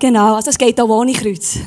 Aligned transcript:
Genau, 0.00 0.34
also 0.34 0.48
es 0.48 0.56
geht 0.56 0.80
auch 0.80 0.88
ohne 0.88 1.12
Kreuz. 1.12 1.58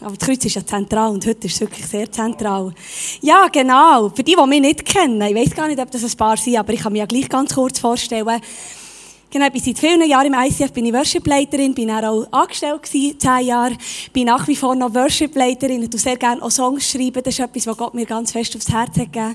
Aber 0.00 0.16
das 0.16 0.24
Kreuz 0.24 0.44
ist 0.44 0.54
ja 0.54 0.64
zentral 0.64 1.10
und 1.10 1.26
heute 1.26 1.48
ist 1.48 1.54
es 1.54 1.60
wirklich 1.60 1.84
sehr 1.84 2.10
zentral. 2.10 2.72
Ja, 3.20 3.48
genau. 3.48 4.08
Für 4.10 4.22
die, 4.22 4.36
die 4.40 4.46
mich 4.46 4.60
nicht 4.60 4.84
kennen, 4.84 5.20
ich 5.20 5.34
weiß 5.34 5.52
gar 5.52 5.66
nicht, 5.66 5.80
ob 5.80 5.90
das 5.90 6.04
ein 6.04 6.16
paar 6.16 6.36
sind, 6.36 6.58
aber 6.58 6.72
ich 6.72 6.80
kann 6.80 6.92
mir 6.92 7.00
ja 7.00 7.06
gleich 7.06 7.28
ganz 7.28 7.56
kurz 7.56 7.80
vorstellen. 7.80 8.40
Genau, 9.30 9.46
ich 9.46 9.52
bin 9.52 9.62
seit 9.62 9.78
vielen 9.80 10.08
Jahren 10.08 10.32
im 10.32 10.34
ICF, 10.34 10.72
bin 10.72 10.86
ich 10.86 10.92
Worship-Leiterin, 10.92 11.74
bin 11.74 11.90
auch 11.90 12.24
angestellt 12.30 12.84
gewesen, 12.84 13.18
zehn 13.18 13.46
Jahre, 13.46 13.76
bin 14.12 14.26
nach 14.26 14.46
wie 14.46 14.54
vor 14.54 14.76
noch 14.76 14.94
Worship-Leiterin 14.94 15.82
und 15.82 15.98
sehr 15.98 16.16
gerne 16.16 16.40
auch 16.40 16.52
Songs 16.52 16.88
schreiben. 16.88 17.20
Das 17.24 17.34
ist 17.34 17.40
etwas, 17.40 17.66
was 17.66 17.76
Gott 17.76 17.94
mir 17.94 18.06
ganz 18.06 18.30
fest 18.30 18.54
aufs 18.54 18.70
Herz 18.70 18.96
hat 18.96 19.12
gegeben. 19.12 19.34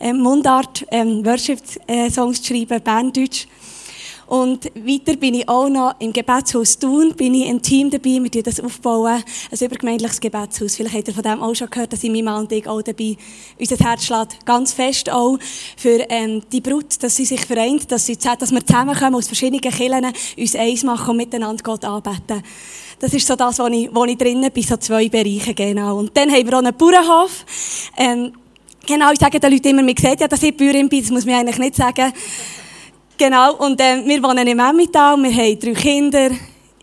Ähm, 0.00 0.18
Mundart, 0.18 0.84
ähm, 0.90 1.24
Worship-Songs 1.24 2.42
zu 2.42 2.54
schreiben, 2.54 2.82
Banddeutsch. 2.82 3.46
Und 4.26 4.64
weiter 4.74 5.16
bin 5.16 5.34
ich 5.34 5.48
auch 5.48 5.68
noch 5.68 5.94
im 5.98 6.12
Gebetshaus 6.12 6.78
Thun, 6.78 7.14
bin 7.14 7.34
ich 7.34 7.48
im 7.48 7.60
Team 7.60 7.90
dabei, 7.90 8.20
wir 8.22 8.42
das 8.42 8.60
aufbauen, 8.60 9.22
ein 9.50 9.58
übergemeindliches 9.58 10.20
Gebetshaus. 10.20 10.76
Vielleicht 10.76 10.94
habt 10.94 11.08
ihr 11.08 11.14
von 11.14 11.22
dem 11.22 11.42
auch 11.42 11.54
schon 11.54 11.68
gehört, 11.70 11.92
dass 11.92 12.02
ich 12.02 12.10
mein 12.10 12.24
Mann 12.24 12.42
und 12.42 12.52
ich 12.52 12.66
auch 12.66 12.82
dabei, 12.82 13.16
unser 13.58 13.76
Herz 13.76 14.04
schlägt 14.04 14.46
ganz 14.46 14.72
fest 14.72 15.10
auch 15.10 15.38
für 15.76 16.04
ähm, 16.08 16.42
die 16.52 16.60
Brut, 16.60 17.02
dass 17.02 17.16
sie 17.16 17.24
sich 17.24 17.44
vereint, 17.44 17.90
dass, 17.90 18.06
sie, 18.06 18.16
dass 18.16 18.50
wir 18.50 18.64
zusammenkommen 18.64 19.16
aus 19.16 19.26
verschiedenen 19.26 19.60
Kirchen, 19.60 20.12
uns 20.36 20.56
eins 20.56 20.82
machen 20.84 21.10
und 21.10 21.16
miteinander 21.18 21.62
Gott 21.62 21.84
anbeten. 21.84 22.42
Das 22.98 23.12
ist 23.12 23.26
so 23.26 23.36
das, 23.36 23.58
wo 23.58 23.66
ich, 23.66 23.88
wo 23.92 24.04
ich 24.04 24.16
drinnen 24.16 24.50
bin, 24.50 24.62
so 24.62 24.76
zwei 24.76 25.08
Bereiche, 25.08 25.52
genau. 25.54 25.98
Und 25.98 26.16
dann 26.16 26.30
haben 26.30 26.46
wir 26.46 26.54
auch 26.54 26.62
einen 26.62 26.74
Bauernhof. 26.74 27.44
Ähm, 27.96 28.32
genau, 28.86 29.12
ich 29.12 29.18
sage 29.18 29.40
den 29.40 29.52
Leuten 29.52 29.68
immer, 29.68 29.82
man 29.82 29.96
sieht 29.96 30.20
ja, 30.20 30.28
dass 30.28 30.42
ich 30.42 30.56
Bäuerin 30.56 30.88
bin, 30.88 31.02
das 31.02 31.10
muss 31.10 31.26
man 31.26 31.34
eigentlich 31.34 31.58
nicht 31.58 31.76
sagen. 31.76 32.12
Genau, 33.16 33.54
und 33.56 33.80
äh, 33.80 34.04
wir 34.04 34.22
wohnen 34.24 34.46
im 34.46 34.58
Emmental, 34.58 35.16
wir 35.16 35.32
haben 35.32 35.58
drei 35.60 35.72
Kinder. 35.72 36.30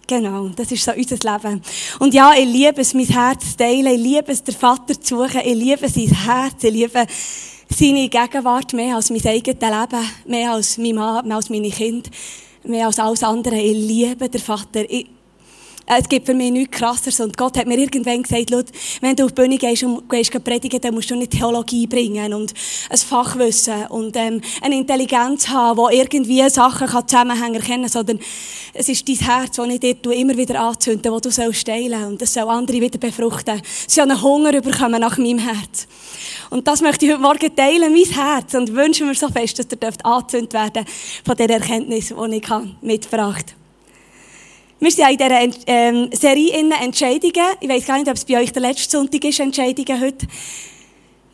Genau, 0.08 0.48
das 0.50 0.72
ist 0.72 0.84
so 0.84 0.92
unser 0.92 1.18
Leben. 1.18 1.62
Und 2.00 2.14
ja, 2.14 2.32
ich 2.34 2.46
liebe 2.46 2.80
es, 2.82 2.94
mein 2.94 3.06
Herz 3.06 3.52
zu 3.52 3.58
teilen, 3.58 3.88
ich 3.88 4.02
liebe 4.02 4.32
es, 4.32 4.42
den 4.42 4.56
Vater 4.56 5.00
zu 5.00 5.18
suchen, 5.18 5.42
ich 5.44 5.56
liebe 5.56 5.90
sein 5.90 6.08
Herz, 6.08 6.64
ich 6.64 6.72
liebe 6.72 7.06
seine 7.70 8.08
Gegenwart 8.08 8.74
mehr 8.74 8.96
als 8.96 9.10
mein 9.10 9.26
eigenes 9.26 9.62
Leben, 9.62 10.10
mehr 10.26 10.52
als 10.54 10.78
mein 10.78 10.96
Mann, 10.96 11.28
mehr 11.28 11.36
als 11.36 11.50
meine 11.50 11.70
Kinder, 11.70 12.10
mehr 12.64 12.88
als 12.88 13.00
alles 13.00 13.24
andere. 13.24 13.60
Ich 13.60 13.76
liebe 13.76 14.30
den 14.30 14.42
Vater. 14.42 14.90
Ich, 14.90 15.08
es 15.86 16.08
gibt 16.08 16.26
für 16.26 16.34
mich 16.34 16.52
nichts 16.52 16.78
krasseres. 16.78 17.20
Und 17.20 17.38
Gott 17.38 17.58
hat 17.58 17.68
mir 17.68 17.78
irgendwann 17.78 18.24
gesagt, 18.24 18.52
wenn 19.02 19.16
du 19.16 19.26
auf 19.26 19.32
die 19.32 19.42
Bühne 19.42 19.58
gehst 19.58 19.84
und 19.84 20.10
gehst 20.10 20.44
predigen, 20.44 20.80
dann 20.80 20.94
musst 20.94 21.10
du 21.10 21.16
nicht 21.16 21.32
Theologie 21.32 21.88
bringen 21.88 22.34
und 22.34 22.54
ein 22.90 22.98
Fachwissen 22.98 23.88
und 23.88 24.16
ähm, 24.16 24.42
eine 24.62 24.78
Intelligenz 24.78 25.48
haben, 25.50 25.80
die 25.92 25.98
irgendwie 25.98 26.50
Sachen 26.50 26.88
kann 26.88 27.30
erkennen 27.30 27.62
kann, 27.62 27.88
sondern 27.88 28.20
es 28.74 28.90
ist 28.90 29.08
dein 29.08 29.16
Herz, 29.16 29.56
das 29.56 29.68
ich 29.68 29.80
dir 29.80 30.12
immer 30.14 30.38
wieder 30.38 30.62
anzünde, 30.62 31.10
das 31.10 31.22
du 31.22 31.32
sollst 31.32 31.68
teilen 31.68 32.06
und 32.06 32.22
das 32.22 32.34
soll 32.34 32.50
andere 32.50 32.80
wieder 32.80 32.98
befruchten. 32.98 33.62
Sie 33.88 33.96
sollen 33.96 34.12
einen 34.12 34.22
Hunger 34.22 34.62
bekommen 34.62 35.02
nach 35.02 35.18
meinem 35.18 35.40
Herz. 35.40 35.88
Und 36.50 36.68
das 36.68 36.82
möchte 36.82 37.06
ich 37.06 37.12
heute 37.12 37.22
Morgen 37.22 37.56
teilen, 37.56 37.92
mein 37.92 38.04
Herz, 38.04 38.54
und 38.54 38.74
wünsche 38.74 39.06
mir 39.06 39.16
so 39.16 39.30
fest, 39.30 39.60
dass 39.60 39.68
ihr 39.72 40.06
angezündet 40.06 40.54
werden 40.54 40.86
von 41.26 41.36
der 41.36 41.50
Erkenntnis, 41.50 42.08
die 42.10 42.36
ich 42.36 42.50
mitgebracht 42.82 43.46
habe. 43.52 43.61
Wir 44.84 44.90
sind 44.90 45.12
in 45.12 45.18
dieser 45.18 45.68
ähm, 45.68 46.10
Serie 46.12 46.60
in 46.60 46.72
Entscheidungen. 46.72 47.46
Ich 47.60 47.70
weiß 47.70 47.86
gar 47.86 48.00
nicht, 48.00 48.08
ob 48.08 48.16
es 48.16 48.26
bei 48.26 48.40
euch 48.42 48.52
der 48.52 48.64
letzte 48.64 48.98
Sonntag 48.98 49.24
ist, 49.24 49.40
Entscheidungen 49.40 50.02
heute. 50.02 50.26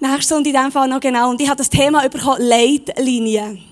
Nächste 0.02 0.34
Sonntag 0.34 0.48
in 0.48 0.58
diesem 0.58 0.72
Fall 0.74 0.90
noch 0.90 1.00
genau. 1.00 1.30
Und 1.30 1.40
ich 1.40 1.48
habe 1.48 1.58
das 1.58 1.70
Thema 1.70 2.06
bekommen, 2.10 2.42
Leitlinien. 2.42 3.64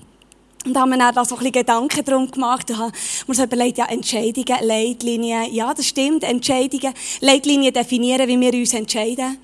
Und 0.64 0.72
da 0.72 0.80
haben 0.80 0.88
wir 0.88 0.96
dann 0.96 1.14
da 1.14 1.26
so 1.26 1.34
ein 1.34 1.40
bisschen 1.40 1.52
Gedanken 1.52 2.02
darum 2.06 2.30
gemacht. 2.30 2.70
Da 2.70 2.78
haben 2.78 2.92
wir 3.26 3.34
so 3.34 3.42
überlegt, 3.44 3.76
ja, 3.76 3.84
Entscheidungen, 3.84 4.66
Leitlinien. 4.66 5.52
Ja, 5.52 5.74
das 5.74 5.86
stimmt, 5.86 6.24
Entscheidungen. 6.24 6.94
Leitlinien 7.20 7.74
definieren, 7.74 8.26
wie 8.28 8.40
wir 8.40 8.54
uns 8.54 8.72
entscheiden. 8.72 9.36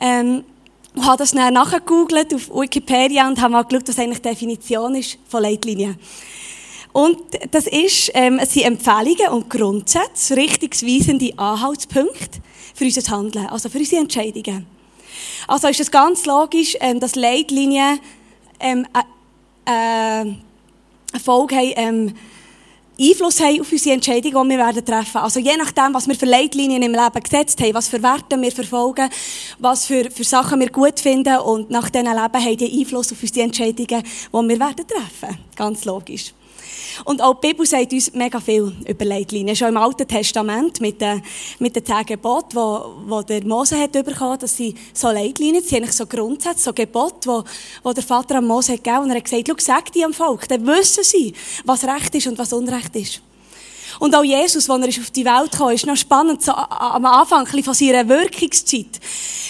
Ähm, 0.00 0.44
ich 0.94 1.02
habe 1.02 1.16
das 1.16 1.32
dann 1.32 1.52
nachgegoogelt 1.52 2.32
auf 2.32 2.50
Wikipedia 2.50 3.26
und 3.26 3.40
habe 3.40 3.54
mal 3.54 3.64
geschaut, 3.64 3.88
was 3.88 3.98
eigentlich 3.98 4.22
die 4.22 4.28
Definition 4.28 4.94
ist 4.94 5.18
von 5.28 5.42
Leitlinien. 5.42 5.98
Und 6.96 7.18
das 7.50 7.66
ist, 7.66 8.10
ähm, 8.14 8.38
es 8.38 8.54
sind 8.54 8.62
Empfehlungen 8.62 9.28
und 9.28 9.50
Grundsätze, 9.50 10.34
richtungsweisende 10.34 11.38
Anhaltspunkte 11.38 12.40
für 12.74 12.84
unser 12.84 13.14
Handeln, 13.14 13.46
also 13.48 13.68
für 13.68 13.80
unsere 13.80 14.00
Entscheidungen. 14.00 14.64
Also 15.46 15.68
ist 15.68 15.80
es 15.80 15.90
ganz 15.90 16.24
logisch, 16.24 16.74
ähm, 16.80 16.98
dass 16.98 17.14
Leitlinien 17.14 18.00
ähm, 18.60 18.86
äh, 18.94 20.22
äh, 20.22 20.36
haben, 21.26 21.74
ähm, 21.76 22.14
Einfluss 22.98 23.40
haben 23.40 23.60
auf 23.60 23.70
unsere 23.70 23.94
Entscheidungen, 23.94 24.48
die 24.48 24.56
wir 24.56 24.64
werden 24.64 24.82
treffen. 24.82 25.18
Also 25.18 25.38
je 25.38 25.54
nachdem, 25.58 25.92
was 25.92 26.08
wir 26.08 26.14
für 26.14 26.24
Leitlinien 26.24 26.82
im 26.82 26.92
Leben 26.92 27.22
gesetzt 27.22 27.60
haben, 27.60 27.74
was 27.74 27.88
für 27.88 28.02
Werte 28.02 28.40
wir 28.40 28.52
verfolgen, 28.52 29.10
was 29.58 29.84
für, 29.84 30.10
für 30.10 30.24
Sachen 30.24 30.60
wir 30.60 30.70
gut 30.70 30.98
finden 30.98 31.36
und 31.40 31.68
nach 31.68 31.90
diesen 31.90 32.06
Leben 32.06 32.16
haben 32.42 32.56
die 32.56 32.80
Einfluss 32.80 33.12
auf 33.12 33.20
unsere 33.20 33.44
Entscheidungen, 33.44 34.02
die 34.02 34.48
wir 34.48 34.60
werden 34.60 34.86
treffen. 34.88 35.38
Ganz 35.54 35.84
logisch. 35.84 36.32
Und 37.04 37.22
auch 37.22 37.40
die 37.40 37.48
Bibel 37.48 37.66
sagt 37.66 37.92
uns 37.92 38.12
mega 38.12 38.40
viel 38.40 38.72
über 38.86 39.04
Leitlinien. 39.04 39.56
Schon 39.56 39.68
im 39.68 39.76
Alten 39.76 40.06
Testament 40.06 40.80
mit 40.80 41.00
den, 41.00 41.22
mit 41.58 41.76
den 41.76 41.84
zehn 41.84 42.04
Geboten, 42.04 42.56
wo, 42.56 42.94
wo 43.06 43.22
der 43.22 43.44
Mose 43.44 43.78
hat 43.78 43.92
bekommen, 43.92 44.38
dass 44.38 44.56
sie 44.56 44.74
so 44.92 45.10
Leitlinien, 45.10 45.62
sie 45.62 45.76
eigentlich 45.76 45.92
so 45.92 46.06
Grundsätze, 46.06 46.62
so 46.62 46.72
Gebote, 46.72 47.28
wo, 47.28 47.44
wo 47.82 47.92
der 47.92 48.02
Vater 48.02 48.36
am 48.36 48.46
Mose 48.46 48.72
hat 48.72 48.84
gegeben 48.84 49.04
und 49.04 49.10
er 49.10 49.16
hat 49.16 49.24
gesagt, 49.24 49.48
schau, 49.48 49.54
sag 49.58 49.92
die 49.92 50.04
am 50.04 50.12
Volk, 50.12 50.48
dann 50.48 50.66
wissen 50.66 51.04
sie, 51.04 51.32
was 51.64 51.84
Recht 51.84 52.14
ist 52.14 52.26
und 52.26 52.38
was 52.38 52.52
Unrecht 52.52 52.94
ist. 52.96 53.20
Und 53.98 54.14
auch 54.14 54.24
Jesus, 54.24 54.68
als 54.68 54.96
er 54.96 55.02
auf 55.02 55.10
die 55.10 55.24
Welt 55.24 55.52
kam, 55.52 55.70
ist 55.70 55.86
noch 55.86 55.96
spannend, 55.96 56.42
so 56.42 56.52
am 56.52 57.04
Anfang 57.06 57.46
von 57.46 57.74
seiner 57.74 58.08
Wirkungszeit, 58.08 59.00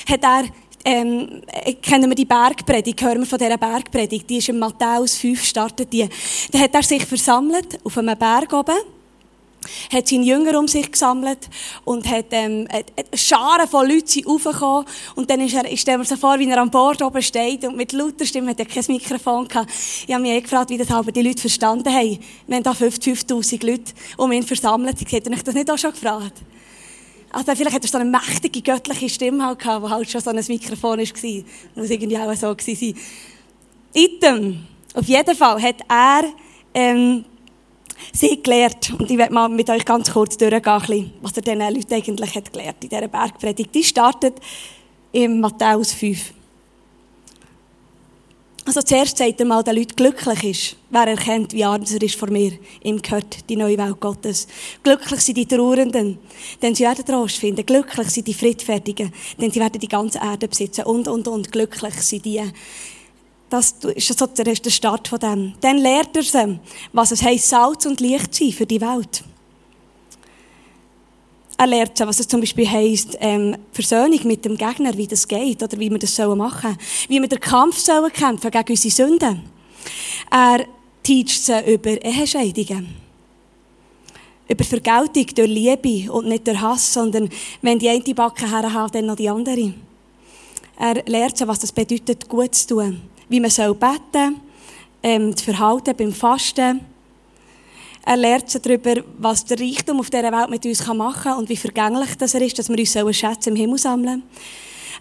hat 0.08 0.22
er 0.22 0.44
ähm, 0.86 1.42
kennen 1.82 2.08
wir 2.08 2.14
die 2.14 2.24
Bergpredigt, 2.24 3.02
hören 3.02 3.18
wir 3.18 3.26
von 3.26 3.38
dieser 3.38 3.58
Bergpredigt, 3.58 4.30
die 4.30 4.36
ist 4.36 4.48
in 4.48 4.58
Matthäus 4.58 5.16
5 5.16 5.44
startet 5.44 5.92
die. 5.92 6.08
Da 6.52 6.60
hat 6.60 6.74
er 6.74 6.82
sich 6.84 7.04
versammelt 7.04 7.80
auf 7.82 7.98
einem 7.98 8.16
Berg 8.16 8.52
oben, 8.52 8.76
hat 9.92 10.06
seine 10.06 10.24
Jünger 10.24 10.56
um 10.60 10.68
sich 10.68 10.92
gesammelt 10.92 11.48
und 11.84 12.08
hat 12.08 12.26
ähm, 12.30 12.68
eine 12.70 12.84
Scharen 13.14 13.66
von 13.66 13.88
Leuten 13.88 14.06
sind 14.06 14.28
raufgekommen. 14.28 14.86
Und 15.16 15.28
dann 15.28 15.40
ist 15.40 15.54
er, 15.54 15.64
ich 15.64 15.80
stelle 15.80 15.98
mir 15.98 16.04
so 16.04 16.14
vor, 16.14 16.38
wie 16.38 16.48
er 16.48 16.58
am 16.58 16.70
Bord 16.70 17.02
oben 17.02 17.20
steht 17.20 17.64
und 17.64 17.76
mit 17.76 17.92
lauter 17.92 18.24
Stimme, 18.24 18.50
hat 18.50 18.60
er 18.60 18.66
kein 18.66 18.84
Mikrofon 18.86 19.48
gehabt. 19.48 19.72
Ich 20.06 20.14
habe 20.14 20.22
mich 20.22 20.32
eh 20.32 20.40
gefragt, 20.40 20.70
wie 20.70 20.78
das 20.78 20.92
aber 20.92 21.10
die 21.10 21.22
Leute 21.22 21.40
verstanden 21.40 21.92
haben. 21.92 22.18
Wir 22.46 22.56
haben 22.56 22.62
da 22.62 22.70
50'000 22.70 23.66
Leute 23.66 23.92
um 24.18 24.30
ihn 24.30 24.44
versammelt. 24.44 25.02
Ich 25.02 25.10
hätte 25.10 25.30
euch 25.32 25.42
das 25.42 25.54
nicht 25.56 25.68
auch 25.68 25.78
schon 25.78 25.90
gefragt? 25.90 26.42
Also 27.32 27.54
vielleicht 27.54 27.76
hat 27.76 27.84
er 27.84 27.88
so 27.88 27.98
eine 27.98 28.08
mächtige 28.10 28.62
göttliche 28.62 29.08
Stimme 29.08 29.44
halt 29.44 29.58
gehabt, 29.58 29.82
wo 29.82 29.90
halt 29.90 30.10
schon 30.10 30.20
so 30.20 30.30
ein 30.30 30.44
Mikrofon 30.48 30.98
war. 30.98 31.44
Muss 31.74 31.90
irgendwie 31.90 32.18
auch 32.18 32.34
so 32.34 32.54
gewesen 32.54 32.94
sein. 32.94 32.94
Item. 33.94 34.66
Auf 34.94 35.06
jeden 35.06 35.34
Fall 35.34 35.60
hat 35.60 35.76
er, 35.88 36.24
ähm, 36.74 37.24
sie 38.12 38.42
gelehrt. 38.42 38.92
Und 38.98 39.10
ich 39.10 39.18
werde 39.18 39.34
mal 39.34 39.48
mit 39.48 39.68
euch 39.70 39.84
ganz 39.84 40.12
kurz 40.12 40.36
durchgehen, 40.36 41.12
was 41.20 41.36
er 41.36 41.42
diesen 41.42 41.58
Leuten 41.60 41.94
eigentlich 41.94 42.34
hat 42.34 42.52
gelehrt 42.52 42.76
in 42.82 42.90
dieser 42.90 43.08
Bergpredigt. 43.08 43.74
Die 43.74 43.84
startet 43.84 44.34
im 45.12 45.40
Matthäus 45.40 45.92
5. 45.92 46.32
Also 48.66 48.82
zuerst 48.82 49.16
sagt 49.16 49.38
er 49.38 49.46
mal 49.46 49.62
den 49.62 49.76
Leuten, 49.76 49.94
glücklich 49.94 50.42
ist, 50.42 50.76
wer 50.90 51.06
erkennt, 51.06 51.52
wie 51.52 51.62
arm 51.62 51.84
er 51.88 52.02
ist 52.02 52.16
vor 52.16 52.28
mir. 52.28 52.58
Ihm 52.82 53.00
gehört 53.00 53.48
die 53.48 53.54
neue 53.54 53.78
Welt 53.78 54.00
Gottes. 54.00 54.48
Glücklich 54.82 55.20
sind 55.20 55.36
die 55.36 55.46
Trauernden, 55.46 56.18
denn 56.60 56.74
sie 56.74 56.82
werden 56.82 57.06
Trost 57.06 57.36
finden. 57.36 57.64
Glücklich 57.64 58.10
sind 58.10 58.26
die 58.26 58.34
Friedfertigen, 58.34 59.12
denn 59.40 59.52
sie 59.52 59.60
werden 59.60 59.80
die 59.80 59.86
ganze 59.86 60.18
Erde 60.18 60.48
besitzen. 60.48 60.84
Und, 60.84 61.06
und, 61.06 61.28
und. 61.28 61.52
Glücklich 61.52 61.94
sind 61.94 62.24
die. 62.24 62.42
Das 63.48 63.76
ist 63.94 64.18
so 64.18 64.26
der 64.26 64.70
Start 64.70 65.06
von 65.06 65.20
dem. 65.20 65.54
Dann 65.60 65.78
lehrt 65.78 66.16
er 66.16 66.24
sie, 66.24 66.58
was 66.92 67.12
es 67.12 67.22
heisst, 67.22 67.48
Salz 67.48 67.86
und 67.86 68.00
Licht 68.00 68.34
zu 68.34 68.42
sein 68.42 68.52
für 68.52 68.66
die 68.66 68.80
Welt. 68.80 69.22
Er 71.58 71.66
lernt, 71.66 71.98
was 72.00 72.20
es 72.20 72.28
zum 72.28 72.40
Beispiel 72.40 72.68
heisst, 72.68 73.16
ähm, 73.18 73.56
Versöhnung 73.72 74.20
mit 74.24 74.44
dem 74.44 74.58
Gegner, 74.58 74.94
wie 74.96 75.06
das 75.06 75.26
geht, 75.26 75.62
oder 75.62 75.78
wie 75.78 75.90
wir 75.90 75.98
das 75.98 76.18
machen 76.18 76.60
sollen 76.60 76.78
Wie 77.08 77.20
wir 77.20 77.28
den 77.28 77.40
Kampf 77.40 77.78
sollen 77.78 78.12
kämpfen 78.12 78.50
gegen 78.50 78.70
unsere 78.70 78.94
Sünden. 78.94 79.42
Er 80.30 80.66
teacht 81.02 81.44
sie 81.44 81.72
über 81.72 82.02
Ehescheidungen. 82.04 82.88
Über 84.48 84.64
Vergeltung 84.64 85.26
durch 85.34 85.48
Liebe 85.48 86.12
und 86.12 86.28
nicht 86.28 86.46
durch 86.46 86.60
Hass, 86.60 86.92
sondern 86.92 87.30
wenn 87.62 87.78
die 87.78 87.88
eine 87.88 88.14
Backe 88.14 88.50
herhaut, 88.50 88.94
dann 88.94 89.06
noch 89.06 89.16
die 89.16 89.28
andere. 89.28 89.72
Er 90.78 91.02
lehrt 91.06 91.38
sie, 91.38 91.48
was 91.48 91.60
das 91.60 91.72
bedeutet, 91.72 92.28
gut 92.28 92.54
zu 92.54 92.66
tun. 92.66 93.00
Wie 93.28 93.40
man 93.40 93.50
soll 93.50 93.74
beten, 93.74 94.40
ähm, 95.02 95.32
das 95.32 95.40
Verhalten 95.40 95.96
beim 95.96 96.12
Fasten, 96.12 96.80
er 98.08 98.16
lernt 98.16 98.48
sie 98.48 98.60
darüber, 98.60 99.02
was 99.18 99.44
der 99.44 99.58
Reichtum 99.58 99.98
auf 99.98 100.10
dieser 100.10 100.30
Welt 100.30 100.48
mit 100.48 100.64
uns 100.64 100.86
machen 100.86 101.22
kann 101.24 101.38
und 101.38 101.48
wie 101.48 101.56
vergänglich 101.56 102.14
das 102.16 102.34
er 102.34 102.40
ist, 102.40 102.56
dass 102.56 102.68
wir 102.68 102.78
uns 102.78 103.16
Schätze 103.16 103.50
im 103.50 103.56
Himmel 103.56 103.78
sammeln 103.78 104.22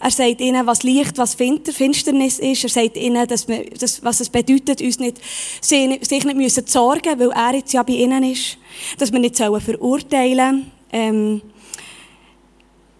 Er 0.01 0.09
sagt 0.09 0.41
ihnen, 0.41 0.65
was 0.65 0.81
Licht, 0.81 1.15
was 1.19 1.35
Finsternis 1.35 2.39
ist. 2.39 2.63
Er 2.63 2.69
sagt 2.69 2.97
ihnen, 2.97 3.27
dass 3.27 3.47
wir, 3.47 3.63
dass, 3.69 4.03
was 4.03 4.21
es 4.21 4.29
bedeutet, 4.29 4.81
uns 4.81 4.97
nicht, 4.97 5.19
sich 5.61 6.25
nicht 6.25 6.35
müssen 6.35 6.65
sorgen 6.65 7.19
weil 7.19 7.29
er 7.29 7.53
jetzt 7.53 7.73
ja 7.73 7.83
bei 7.83 7.93
ihnen 7.93 8.23
ist. 8.23 8.57
Dass 8.97 9.13
wir 9.13 9.19
nicht 9.19 9.37
verurteilen 9.37 10.37
sollen. 10.37 10.71
Ähm, 10.91 11.41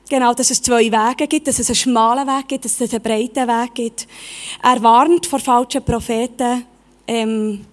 genau, 0.08 0.36
dass 0.36 0.52
es 0.52 0.62
zwei 0.62 0.84
Wege 0.84 1.28
gibt, 1.28 1.48
dass 1.48 1.58
es 1.58 1.70
einen 1.70 1.76
schmalen 1.78 2.28
Weg 2.28 2.48
gibt, 2.50 2.66
dass 2.66 2.80
es 2.80 2.94
einen 2.94 3.02
breiten 3.02 3.48
Weg 3.48 3.74
gibt. 3.74 4.08
Er 4.62 4.84
warnt 4.84 5.26
vor 5.26 5.40
falschen 5.40 5.84
Propheten. 5.84 6.64
Ähm, 7.08 7.66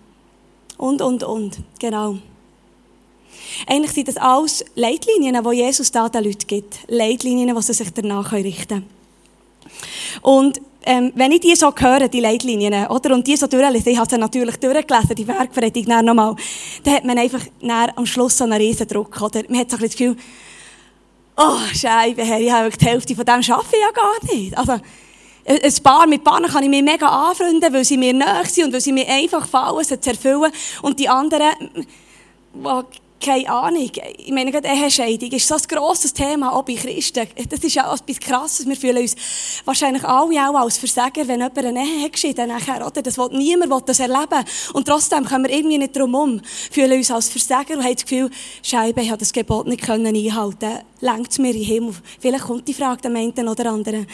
und, 0.83 1.01
und, 1.01 1.23
und. 1.23 1.59
Genau. 1.79 2.17
Eigentlich 3.69 3.93
sind 3.93 4.09
das 4.09 4.17
alles 4.17 4.65
Leitlinien, 4.75 5.41
die 5.41 5.57
Jesus 5.57 5.93
da 5.93 6.09
den 6.09 6.25
Leuten 6.25 6.47
gibt. 6.49 6.81
Leitlinien, 6.89 7.55
die 7.55 7.63
sie 7.63 7.73
sich 7.73 7.93
danach 7.93 8.33
richten 8.33 8.69
können. 8.69 8.91
Und 10.23 10.61
ähm, 10.85 11.13
wenn 11.15 11.31
ich 11.31 11.41
die 11.41 11.55
so 11.55 11.73
höre, 11.73 12.09
die 12.09 12.19
Leitlinien, 12.19 12.89
oder, 12.89 13.15
und 13.15 13.25
die 13.25 13.37
so 13.37 13.47
durchlese, 13.47 13.91
ich 13.91 13.99
habe 13.99 14.11
sie 14.11 14.19
natürlich 14.19 14.57
durchgelesen, 14.57 15.15
die 15.15 15.29
Werkpredigt 15.29 15.89
dann 15.89 16.05
nochmal, 16.05 16.35
dann 16.83 16.95
hat 16.95 17.05
man 17.05 17.17
einfach 17.17 17.43
am 17.63 18.05
Schluss 18.05 18.39
so 18.39 18.45
einen 18.45 18.55
riesen 18.55 18.89
Druck, 18.89 19.23
oder? 19.23 19.43
Man 19.49 19.61
hat 19.61 19.71
so 19.71 19.77
ein 19.77 19.83
das 19.85 19.93
Gefühl, 19.93 20.17
oh, 21.37 21.59
Scheibe, 21.73 22.25
Herr, 22.25 22.41
ich 22.41 22.51
habe 22.51 22.71
die 22.71 22.85
Hälfte 22.85 23.15
von 23.15 23.25
dem 23.25 23.43
schaffe 23.45 23.77
ich 23.77 23.81
ja 23.81 23.93
gar 23.93 24.35
nicht. 24.35 24.59
Also, 24.59 24.83
ein 25.45 25.75
Paar, 25.83 26.07
mit 26.07 26.25
Paaren 26.25 26.47
kann 26.47 26.63
ich 26.63 26.69
mich 26.69 26.83
mega 26.83 27.09
anfreunden, 27.09 27.73
weil 27.73 27.85
sie 27.85 27.97
mir 27.97 28.15
nahe 28.15 28.47
sind 28.47 28.67
und 28.67 28.73
weil 28.73 28.81
sie 28.81 28.93
mir 28.93 29.09
einfach 29.09 29.47
fallen, 29.47 29.85
sie 29.85 30.01
zu 30.01 30.11
erfüllen. 30.11 30.53
Und 30.83 30.99
die 30.99 31.09
anderen, 31.09 31.51
keine 33.23 33.49
Ahnung. 33.49 33.91
Ich 34.19 34.33
meine, 34.33 34.51
gerade 34.51 34.69
Ehescheidung 34.69 35.31
ist 35.31 35.47
so 35.47 35.55
ein 35.55 35.63
grosses 35.63 36.13
Thema, 36.13 36.53
auch 36.53 36.65
bei 36.65 36.75
Christen. 36.75 37.27
Das 37.49 37.61
ist 37.61 37.75
ja 37.75 37.93
etwas 37.93 38.21
Krasses. 38.21 38.67
Wir 38.67 38.77
fühlen 38.77 38.99
uns 38.99 39.15
wahrscheinlich 39.65 40.05
alle 40.05 40.49
auch 40.49 40.57
als 40.57 40.79
Versager, 40.79 41.27
wenn 41.29 41.41
jemand 41.41 41.59
eine 41.59 41.85
Ehe 41.85 42.11
geschieden 42.11 42.49
nachher, 42.49 42.85
oder? 42.87 43.01
Das 43.01 43.17
will, 43.17 43.29
niemand 43.33 43.71
will 43.71 43.81
das 43.87 44.01
erleben. 44.01 44.45
Und 44.73 44.87
trotzdem 44.87 45.25
können 45.25 45.45
wir 45.45 45.55
irgendwie 45.57 45.79
nicht 45.79 45.97
drum 45.97 46.13
herum. 46.15 46.41
Fühlen 46.71 46.99
uns 46.99 47.11
als 47.11 47.29
Versager 47.29 47.75
und 47.75 47.85
haben 47.85 47.95
das 47.95 48.03
Gefühl, 48.03 48.31
Scheibe, 48.63 49.03
ich 49.03 49.09
habe 49.09 49.19
das 49.19 49.33
Gebot 49.33 49.67
nicht 49.67 49.83
können 49.83 50.15
einhalten. 50.15 50.81
Längt 51.01 51.31
es 51.31 51.39
mir 51.39 51.51
in 51.51 51.59
den 51.59 51.65
Himmel? 51.65 51.95
Vielleicht 52.21 52.45
kommt 52.45 52.67
die 52.67 52.75
Frage 52.75 53.03
dem 53.03 53.17
einen 53.17 53.49
oder 53.49 53.71
anderen. 53.71 54.07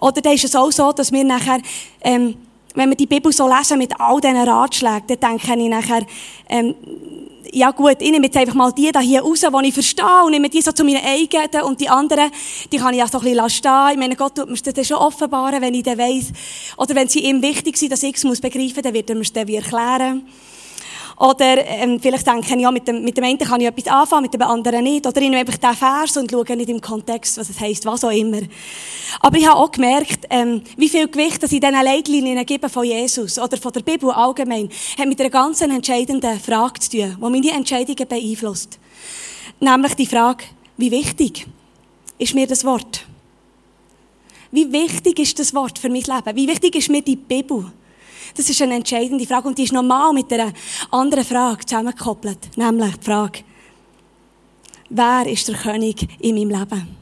Oder 0.00 0.20
dann 0.20 0.34
ist 0.34 0.44
es 0.44 0.56
auch 0.56 0.70
so, 0.70 0.92
dass 0.92 1.12
wir 1.12 1.24
nachher, 1.24 1.60
ähm, 2.02 2.36
wenn 2.74 2.90
wir 2.90 2.96
die 2.96 3.06
Bibel 3.06 3.32
so 3.32 3.48
lesen 3.48 3.78
mit 3.78 3.98
all 3.98 4.20
diesen 4.20 4.36
Ratschlägen, 4.36 5.18
dann 5.18 5.38
denke 5.38 5.62
ich 5.62 5.68
nachher, 5.68 6.06
ähm, 6.48 6.74
ja 7.52 7.70
gut, 7.72 7.96
ich 8.00 8.10
nehme 8.10 8.26
jetzt 8.26 8.36
einfach 8.36 8.54
mal 8.54 8.72
die 8.72 8.92
da 8.92 9.00
hier 9.00 9.22
raus, 9.22 9.40
die 9.40 9.68
ich 9.68 9.74
verstehe, 9.74 10.24
und 10.24 10.30
nehme 10.30 10.48
die 10.48 10.62
so 10.62 10.72
zu 10.72 10.84
meinen 10.84 11.04
eigenen, 11.04 11.62
und 11.64 11.80
die 11.80 11.88
anderen, 11.88 12.30
die 12.70 12.76
kann 12.76 12.94
ich 12.94 13.02
auch 13.02 13.08
so 13.08 13.18
ein 13.18 13.24
bisschen 13.24 13.50
stehen. 13.50 13.88
Ich 13.92 13.98
meine, 13.98 14.16
Gott 14.16 14.36
tut 14.36 14.48
mir 14.48 14.56
das 14.56 14.86
schon 14.86 14.98
offenbaren, 14.98 15.60
wenn 15.60 15.74
ich 15.74 15.82
dann 15.82 15.98
weiss, 15.98 16.32
oder 16.76 16.94
wenn 16.94 17.08
sie 17.08 17.20
ihm 17.20 17.42
wichtig 17.42 17.76
sind, 17.76 17.92
dass 17.92 18.02
ich 18.02 18.14
es 18.16 18.40
begreifen 18.40 18.74
muss, 18.74 18.82
dann 18.82 18.94
wird 18.94 19.10
er 19.10 19.16
mir 19.16 19.22
das 19.22 19.32
dann 19.32 19.48
wie 19.48 19.56
erklären. 19.56 20.26
Oder 21.20 21.66
ähm, 21.66 22.00
vielleicht 22.00 22.26
denke 22.26 22.54
ich, 22.54 22.62
ja, 22.62 22.70
mit 22.70 22.88
dem, 22.88 23.04
mit 23.04 23.14
dem 23.14 23.24
einen 23.24 23.36
kann 23.36 23.60
ich 23.60 23.66
etwas 23.66 23.88
anfangen, 23.88 24.22
mit 24.22 24.32
dem 24.32 24.40
anderen 24.40 24.82
nicht. 24.82 25.06
Oder 25.06 25.20
ich 25.20 25.28
nehme 25.28 25.40
einfach 25.40 25.58
den 25.58 25.74
Vers 25.74 26.16
und 26.16 26.30
schaue 26.30 26.56
nicht 26.56 26.70
im 26.70 26.80
Kontext, 26.80 27.36
was 27.36 27.50
es 27.50 27.60
heisst, 27.60 27.84
was 27.84 28.02
auch 28.04 28.10
immer. 28.10 28.40
Aber 29.20 29.36
ich 29.36 29.46
habe 29.46 29.58
auch 29.58 29.70
gemerkt, 29.70 30.26
ähm, 30.30 30.62
wie 30.78 30.88
viel 30.88 31.08
Gewicht 31.08 31.42
dass 31.42 31.52
ich 31.52 31.60
diesen 31.60 31.74
Leitlinien 31.74 32.46
gebe 32.46 32.70
von 32.70 32.86
Jesus 32.86 33.38
oder 33.38 33.58
von 33.58 33.70
der 33.70 33.82
Bibel 33.82 34.10
allgemein, 34.10 34.70
hat 34.98 35.08
mit 35.08 35.20
einer 35.20 35.28
ganz 35.28 35.60
entscheidenden 35.60 36.40
Frage 36.40 36.80
zu 36.80 36.90
tun, 36.90 37.16
die 37.18 37.30
meine 37.30 37.50
Entscheidungen 37.50 38.08
beeinflusst. 38.08 38.78
Nämlich 39.60 39.94
die 39.96 40.06
Frage, 40.06 40.44
wie 40.78 40.90
wichtig 40.90 41.46
ist 42.16 42.34
mir 42.34 42.46
das 42.46 42.64
Wort? 42.64 43.04
Wie 44.50 44.72
wichtig 44.72 45.18
ist 45.18 45.38
das 45.38 45.52
Wort 45.52 45.78
für 45.78 45.90
mein 45.90 46.00
Leben? 46.00 46.34
Wie 46.34 46.48
wichtig 46.48 46.76
ist 46.76 46.88
mir 46.88 47.02
die 47.02 47.16
Bibel? 47.16 47.70
Das 48.36 48.48
ist 48.48 48.62
eine 48.62 48.76
entscheidende 48.76 49.26
Frage 49.26 49.48
und 49.48 49.58
die 49.58 49.64
ist 49.64 49.72
normal 49.72 50.12
mit 50.12 50.32
einer 50.32 50.52
anderen 50.90 51.24
Frage 51.24 51.64
zusammengekoppelt. 51.66 52.56
Nämlich 52.56 52.96
die 52.96 53.04
Frage, 53.04 53.40
wer 54.88 55.26
ist 55.26 55.48
der 55.48 55.56
König 55.56 56.08
in 56.20 56.34
meinem 56.36 56.50
Leben? 56.50 57.00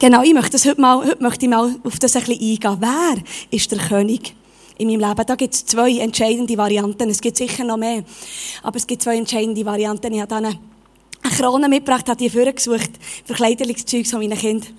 Genau, 0.00 0.22
ich 0.22 0.32
möchte, 0.32 0.52
das 0.52 0.64
heute, 0.64 0.80
mal, 0.80 1.04
heute 1.04 1.22
möchte 1.22 1.44
ich 1.44 1.50
mal 1.50 1.76
auf 1.84 1.98
das 1.98 2.16
ein 2.16 2.24
bisschen 2.24 2.40
eingehen. 2.40 2.76
Wer 2.80 3.22
ist 3.50 3.70
der 3.70 3.78
König 3.78 4.34
in 4.78 4.88
meinem 4.88 5.00
Leben? 5.00 5.26
Da 5.26 5.34
gibt 5.34 5.52
es 5.52 5.66
zwei 5.66 5.98
entscheidende 5.98 6.56
Varianten. 6.56 7.10
Es 7.10 7.20
gibt 7.20 7.36
sicher 7.36 7.64
noch 7.64 7.76
mehr. 7.76 8.02
Aber 8.62 8.76
es 8.76 8.86
gibt 8.86 9.02
zwei 9.02 9.18
entscheidende 9.18 9.62
Varianten. 9.66 10.14
Ich 10.14 10.20
habe 10.22 10.28
dann 10.28 10.46
eine 10.46 10.58
Krone 11.36 11.68
mitgebracht, 11.68 12.08
habe 12.08 12.16
die 12.16 12.30
vorgesucht 12.30 12.90
für 13.26 13.34
Kleiderungszeug 13.34 14.06
von 14.06 14.20
meinen 14.20 14.38
Kindern. 14.38 14.70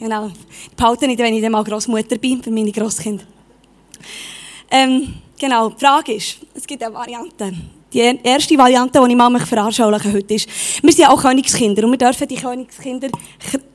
Genau. 0.00 0.30
Behalte 0.76 1.04
ich, 1.06 1.18
wenn 1.18 1.34
ich 1.34 1.42
dann 1.42 1.52
mal 1.52 1.62
Großmutter 1.62 2.16
bin, 2.16 2.42
für 2.42 2.50
meine 2.50 2.72
Grosskinder. 2.72 3.24
Ähm, 4.70 5.14
genau. 5.38 5.68
Die 5.68 5.84
Frage 5.84 6.14
ist, 6.14 6.38
es 6.54 6.66
gibt 6.66 6.82
eine 6.82 6.94
Variante. 6.94 7.52
Die 7.92 8.18
erste 8.22 8.56
Variante, 8.56 8.98
die 9.04 9.10
ich 9.10 9.16
mal 9.16 9.28
mich 9.28 9.42
veranschaulichen 9.42 10.12
heute 10.14 10.34
ist, 10.34 10.48
wir 10.80 10.92
sind 10.92 11.02
ja 11.02 11.10
auch 11.10 11.20
Königskinder 11.20 11.84
und 11.84 11.90
wir 11.90 11.98
dürfen 11.98 12.26
die 12.26 12.36
Königskinder 12.36 13.08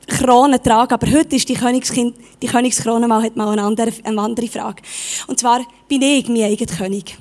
Krone 0.08 0.60
tragen, 0.60 0.94
aber 0.94 1.06
heute 1.12 1.36
ist 1.36 1.48
die, 1.48 1.54
Königskind, 1.54 2.16
die 2.42 2.46
Königskrone 2.46 3.06
mal, 3.06 3.22
hat 3.22 3.36
mal 3.36 3.52
eine 3.52 3.62
andere, 3.62 3.92
eine 4.02 4.20
andere 4.20 4.48
Frage. 4.48 4.82
Und 5.26 5.38
zwar, 5.38 5.60
bin 5.86 6.02
ich 6.02 6.28
mein 6.28 6.44
eigener 6.44 6.76
König? 6.76 7.18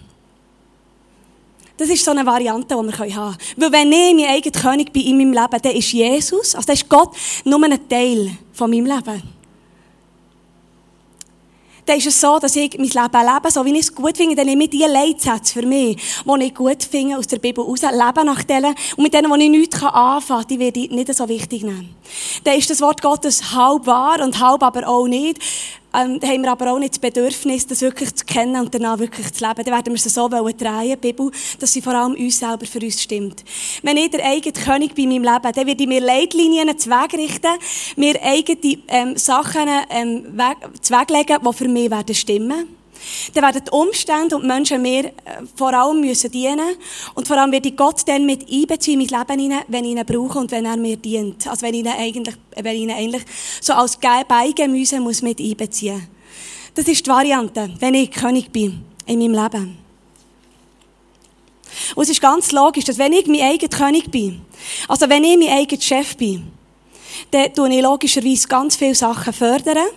Das 1.78 1.90
ist 1.90 2.06
so 2.06 2.12
eine 2.12 2.26
Variante, 2.26 2.76
die 2.76 2.88
wir 2.88 2.98
haben 2.98 3.12
können. 3.12 3.38
Weil 3.58 3.72
wenn 3.72 3.92
ich 3.92 4.16
mein 4.16 4.36
eigener 4.36 4.62
König 4.62 4.94
bin 4.94 5.06
in 5.06 5.18
meinem 5.18 5.34
Leben, 5.34 5.62
dann 5.62 5.74
ist 5.74 5.92
Jesus, 5.92 6.56
also 6.56 6.66
dann 6.66 6.76
ist 6.76 6.88
Gott 6.88 7.16
nur 7.44 7.64
ein 7.64 7.90
Teil 7.90 8.32
von 8.54 8.70
meinem 8.70 8.86
Leben. 8.86 9.36
Dann 11.86 11.98
ist 11.98 12.08
es 12.08 12.20
so, 12.20 12.40
dass 12.40 12.56
ich 12.56 12.78
mein 12.80 12.88
Leben 12.88 13.34
lebe, 13.34 13.52
so 13.52 13.64
wie 13.64 13.74
ich 13.74 13.82
es 13.82 13.94
gut 13.94 14.18
finde, 14.18 14.36
dann 14.36 14.48
nehme 14.48 14.64
ich 14.64 14.72
die 14.72 14.80
Leitsätze 14.80 15.54
für 15.54 15.68
mich, 15.68 15.98
die 15.98 16.44
ich 16.44 16.56
gut 16.56 16.84
finde 16.84 17.18
aus 17.18 17.28
der 17.28 17.38
Bibel 17.38 17.64
raus, 17.64 17.82
lebe 17.82 18.26
nach 18.26 18.44
denen, 18.44 18.74
und 18.96 19.04
mit 19.04 19.14
denen, 19.14 19.32
die 19.32 19.44
ich 19.44 19.52
nichts 19.52 19.84
anfangen 19.84 20.42
kann, 20.42 20.48
die 20.50 20.60
werde 20.60 20.80
ich 20.80 20.90
nicht 20.90 21.14
so 21.14 21.30
wichtig 21.30 21.64
nehmen. 21.64 21.94
Dann 22.44 22.58
ist 22.58 22.70
das 22.72 22.82
Wort 22.82 23.04
Gottes 23.04 23.54
halb 23.54 23.86
wahr 23.86 24.20
und 24.22 24.40
halb 24.40 24.64
aber 24.64 24.88
auch 24.88 25.08
nicht. 25.08 25.38
Ähm, 25.96 26.20
haben 26.22 26.42
wir 26.42 26.52
aber 26.52 26.74
auch 26.74 26.80
nicht 26.80 26.94
das 26.94 27.00
Bedürfnis, 27.00 27.68
das 27.68 27.82
wirklich 27.82 28.14
zu 28.14 28.26
kennen 28.26 28.62
und 28.62 28.74
danach 28.74 29.00
wirklich 29.00 29.32
zu 29.32 29.46
leben. 29.46 29.64
Dann 29.64 29.74
werden 29.74 29.94
wir 29.94 29.96
es 29.96 30.04
so 30.04 30.32
wollen 30.32 30.58
drehen, 30.58 31.00
Bibel, 31.00 31.32
dass 31.60 31.72
sie 31.72 31.82
vor 31.82 31.94
allem 31.94 32.14
uns 32.14 32.40
selber 32.40 32.66
für 32.66 32.80
uns 32.80 33.02
stimmt. 33.02 33.44
Wenn 33.82 33.98
ich 33.98 34.12
der 34.12 34.26
eigene 34.26 34.54
König 34.54 34.96
bei 34.96 35.04
meinem 35.04 35.24
Leben, 35.24 35.52
dann 35.54 35.68
werde 35.68 35.84
ich 35.84 35.88
mir 35.88 36.02
Leitlinien 36.02 36.78
zu 36.78 36.90
Weg 36.90 37.14
richten, 37.14 37.54
mir 37.96 38.22
eigene 38.22 38.78
ähm, 38.88 39.18
Sachen 39.18 39.70
ähm, 39.90 40.24
zu 40.82 40.94
Weg 40.94 41.10
legen, 41.10 41.38
die 41.44 41.54
für 41.54 41.68
mich 41.68 41.92
werden 41.92 42.16
stimmen 42.16 42.68
dann 43.34 43.44
werden 43.44 43.62
die 43.66 43.72
Umstände 43.72 44.36
und 44.36 44.44
die 44.44 44.48
Menschen 44.48 44.82
mir 44.82 45.06
äh, 45.06 45.12
vor 45.56 45.74
allem 45.74 46.02
müssen 46.02 46.32
dienen 46.32 46.76
und 47.14 47.28
vor 47.28 47.38
allem 47.38 47.52
werde 47.52 47.70
ich 47.70 47.78
Gott 47.78 48.08
dann 48.08 48.26
mit 48.26 48.50
einbeziehen 48.52 49.02
in 49.02 49.08
mein 49.12 49.20
Leben 49.20 49.42
hinein, 49.42 49.64
wenn 49.68 49.86
ich 49.86 49.92
ihn 49.92 50.06
brauche 50.06 50.40
und 50.40 50.52
wenn 50.52 50.66
er 50.66 50.78
mir 50.78 50.98
dient. 50.98 51.48
Also 51.48 51.64
wenn 51.64 51.74
ich 51.74 51.82
ihn 51.82 51.88
eigentlich, 51.88 52.36
wenn 52.56 52.76
ich 52.76 52.82
ihn 52.82 52.92
eigentlich 52.92 53.24
so 53.62 53.74
als 53.74 53.98
Beigemüse 53.98 55.00
muss 55.00 55.22
mit 55.22 55.40
einbeziehen. 55.40 56.08
Das 56.74 56.88
ist 56.88 57.06
die 57.06 57.10
Variante, 57.10 57.74
wenn 57.80 57.94
ich 57.94 58.12
König 58.12 58.52
bin 58.52 58.84
in 59.06 59.20
meinem 59.20 59.34
Leben. 59.34 59.78
Und 61.96 62.04
es 62.04 62.10
ist 62.10 62.22
ganz 62.22 62.52
logisch, 62.52 62.86
dass 62.86 62.98
wenn 62.98 63.14
ich 63.14 63.28
mein 63.28 63.42
eigener 63.42 63.70
König 63.70 64.12
bin, 64.12 64.42
also 64.88 65.10
wenn 65.10 65.24
ich 65.24 65.38
mein 65.38 65.58
eigener 65.58 65.82
Chef 65.82 66.16
bin, 66.18 66.52
dann 67.32 67.54
tue 67.54 67.74
ich 67.74 67.82
logischerweise 67.82 68.48
ganz 68.48 68.76
viele 68.76 68.96
Sachen 68.96 69.34
fördern, 69.34 69.88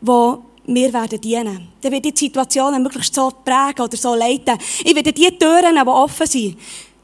die 0.00 0.36
wir 0.74 0.92
werden 0.92 1.20
dienen. 1.20 1.68
Dann 1.80 1.92
wird 1.92 2.04
die 2.04 2.12
Situationen 2.14 2.82
möglichst 2.82 3.14
so 3.14 3.32
prägen 3.44 3.84
oder 3.84 3.96
so 3.96 4.14
leiten. 4.14 4.56
Ich 4.84 4.94
werde 4.94 5.12
die 5.12 5.36
Türen, 5.36 5.74
die 5.74 5.88
offen 5.88 6.26
sind, 6.26 6.56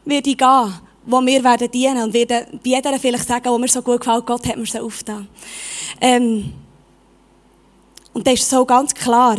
werde 0.05 0.31
ich 0.31 0.39
gehen, 0.39 0.75
wo 1.05 1.21
wir 1.21 1.43
werden 1.43 1.71
dienen 1.71 2.05
und 2.05 2.15
werde 2.15 2.47
bei 2.53 2.71
jeder 2.71 2.99
vielleicht 2.99 3.27
sagen, 3.27 3.51
wo 3.51 3.59
mir 3.59 3.69
so 3.69 3.83
gut 3.83 4.01
gefällt, 4.01 4.27
Gott 4.27 4.47
hat 4.47 4.57
mir 4.57 4.67
so 4.67 4.79
aufgetan. 4.79 5.29
Ähm, 6.01 6.53
und 8.13 8.27
das 8.27 8.35
ist 8.35 8.51
so 8.51 8.65
ganz 8.65 8.95
klar, 8.95 9.37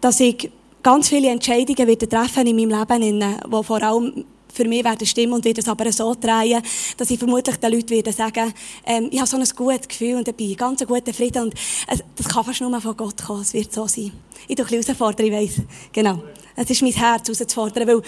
dass 0.00 0.20
ich 0.20 0.50
ganz 0.82 1.08
viele 1.08 1.30
Entscheidungen 1.30 1.86
werde 1.86 2.08
treffen 2.08 2.46
in 2.46 2.56
meinem 2.56 2.70
Leben, 2.70 3.40
die 3.50 3.62
vor 3.62 3.82
allem 3.82 4.24
für 4.54 4.66
mich 4.68 4.84
werden 4.84 5.06
stimmen 5.06 5.32
und 5.34 5.44
werde 5.44 5.60
es 5.60 5.68
aber 5.68 5.90
so 5.92 6.14
drehen, 6.14 6.62
dass 6.96 7.10
ich 7.10 7.18
vermutlich 7.18 7.56
den 7.56 7.72
Leuten 7.72 7.90
werde 7.90 8.12
sagen, 8.12 8.54
ähm, 8.86 9.08
ich 9.10 9.18
habe 9.18 9.28
so 9.28 9.36
ein 9.36 9.44
gutes 9.56 9.88
Gefühl 9.88 10.16
und 10.16 10.28
dabei, 10.28 10.54
ganz 10.56 10.80
einen 10.80 10.88
guten 10.88 11.12
Frieden 11.12 11.42
und 11.44 11.54
äh, 11.88 11.98
das 12.16 12.28
kann 12.28 12.44
fast 12.44 12.60
nur 12.60 12.80
von 12.80 12.96
Gott 12.96 13.22
kommen, 13.22 13.42
es 13.42 13.52
wird 13.52 13.72
so 13.72 13.86
sein. 13.86 14.12
Ich 14.46 14.56
tue 14.56 14.64
ein 14.64 14.70
bisschen 14.70 14.84
herausfordern, 14.84 15.26
ich 15.26 15.32
weiss. 15.32 15.62
Genau. 15.92 16.22
Es 16.56 16.70
ist 16.70 16.82
mein 16.82 16.92
Herz 16.92 17.26
herauszufordern, 17.26 17.88
weil, 17.88 18.02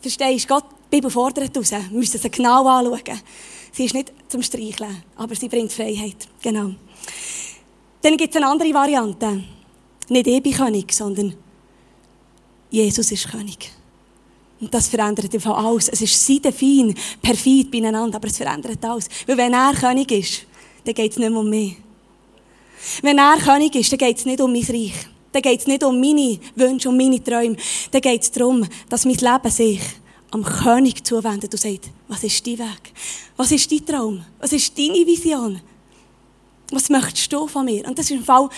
verstehst 0.00 0.44
du, 0.44 0.54
Gott, 0.54 0.64
die 0.70 0.96
Bibel 0.96 1.10
fordert 1.10 1.56
raus, 1.56 1.72
wir 1.72 1.82
müssen 1.90 2.20
sie 2.20 2.30
genau 2.30 2.66
anschauen. 2.66 3.20
Sie 3.72 3.86
ist 3.86 3.94
nicht 3.94 4.12
zum 4.28 4.42
Streicheln, 4.42 5.02
aber 5.16 5.34
sie 5.34 5.48
bringt 5.48 5.72
Freiheit. 5.72 6.28
Genau. 6.42 6.72
Dann 8.02 8.16
gibt 8.16 8.34
es 8.34 8.36
eine 8.36 8.50
andere 8.50 8.72
Variante. 8.74 9.42
Nicht 10.08 10.26
ich 10.26 10.42
bin 10.42 10.52
König, 10.52 10.92
sondern 10.92 11.34
Jesus 12.70 13.10
ist 13.10 13.30
König. 13.30 13.70
Und 14.62 14.72
das 14.72 14.86
verändert 14.86 15.34
einfach 15.34 15.58
alles. 15.58 15.88
Es 15.88 16.00
ist 16.00 16.24
seide 16.24 16.52
fein, 16.52 16.94
perfid 17.20 17.68
beieinander, 17.68 18.16
aber 18.16 18.28
es 18.28 18.36
verändert 18.36 18.82
alles. 18.84 19.08
Weil 19.26 19.36
wenn 19.36 19.52
er 19.52 19.74
König 19.74 20.12
ist, 20.12 20.46
dann 20.84 20.94
geht 20.94 21.10
es 21.10 21.18
nicht 21.18 21.30
mehr 21.30 21.40
um 21.40 21.50
mich. 21.50 21.76
Wenn 23.02 23.18
er 23.18 23.38
König 23.38 23.74
ist, 23.74 23.90
dann 23.90 23.98
geht 23.98 24.18
es 24.18 24.24
nicht 24.24 24.40
um 24.40 24.52
mein 24.52 24.62
Reich. 24.62 24.94
Dann 25.32 25.42
geht 25.42 25.60
es 25.60 25.66
nicht 25.66 25.82
um 25.82 26.00
meine 26.00 26.38
Wünsche, 26.54 26.88
um 26.88 26.96
meine 26.96 27.22
Träume. 27.22 27.56
Dann 27.90 28.00
geht 28.00 28.22
es 28.22 28.30
darum, 28.30 28.64
dass 28.88 29.04
mein 29.04 29.16
Leben 29.16 29.50
sich 29.50 29.80
am 30.30 30.44
König 30.44 31.04
zuwendet 31.04 31.52
und 31.52 31.60
sagt, 31.60 31.90
was 32.06 32.22
ist 32.22 32.46
dein 32.46 32.58
Weg? 32.60 32.92
Was 33.36 33.50
ist 33.50 33.70
dein 33.72 33.84
Traum? 33.84 34.24
Was 34.38 34.52
ist 34.52 34.78
deine 34.78 35.04
Vision? 35.06 35.60
Was 36.70 36.88
möchtest 36.88 37.32
du 37.32 37.48
von 37.48 37.64
mir? 37.64 37.84
Und 37.88 37.98
das 37.98 38.06
ist 38.06 38.16
im 38.16 38.24
Fall 38.24 38.48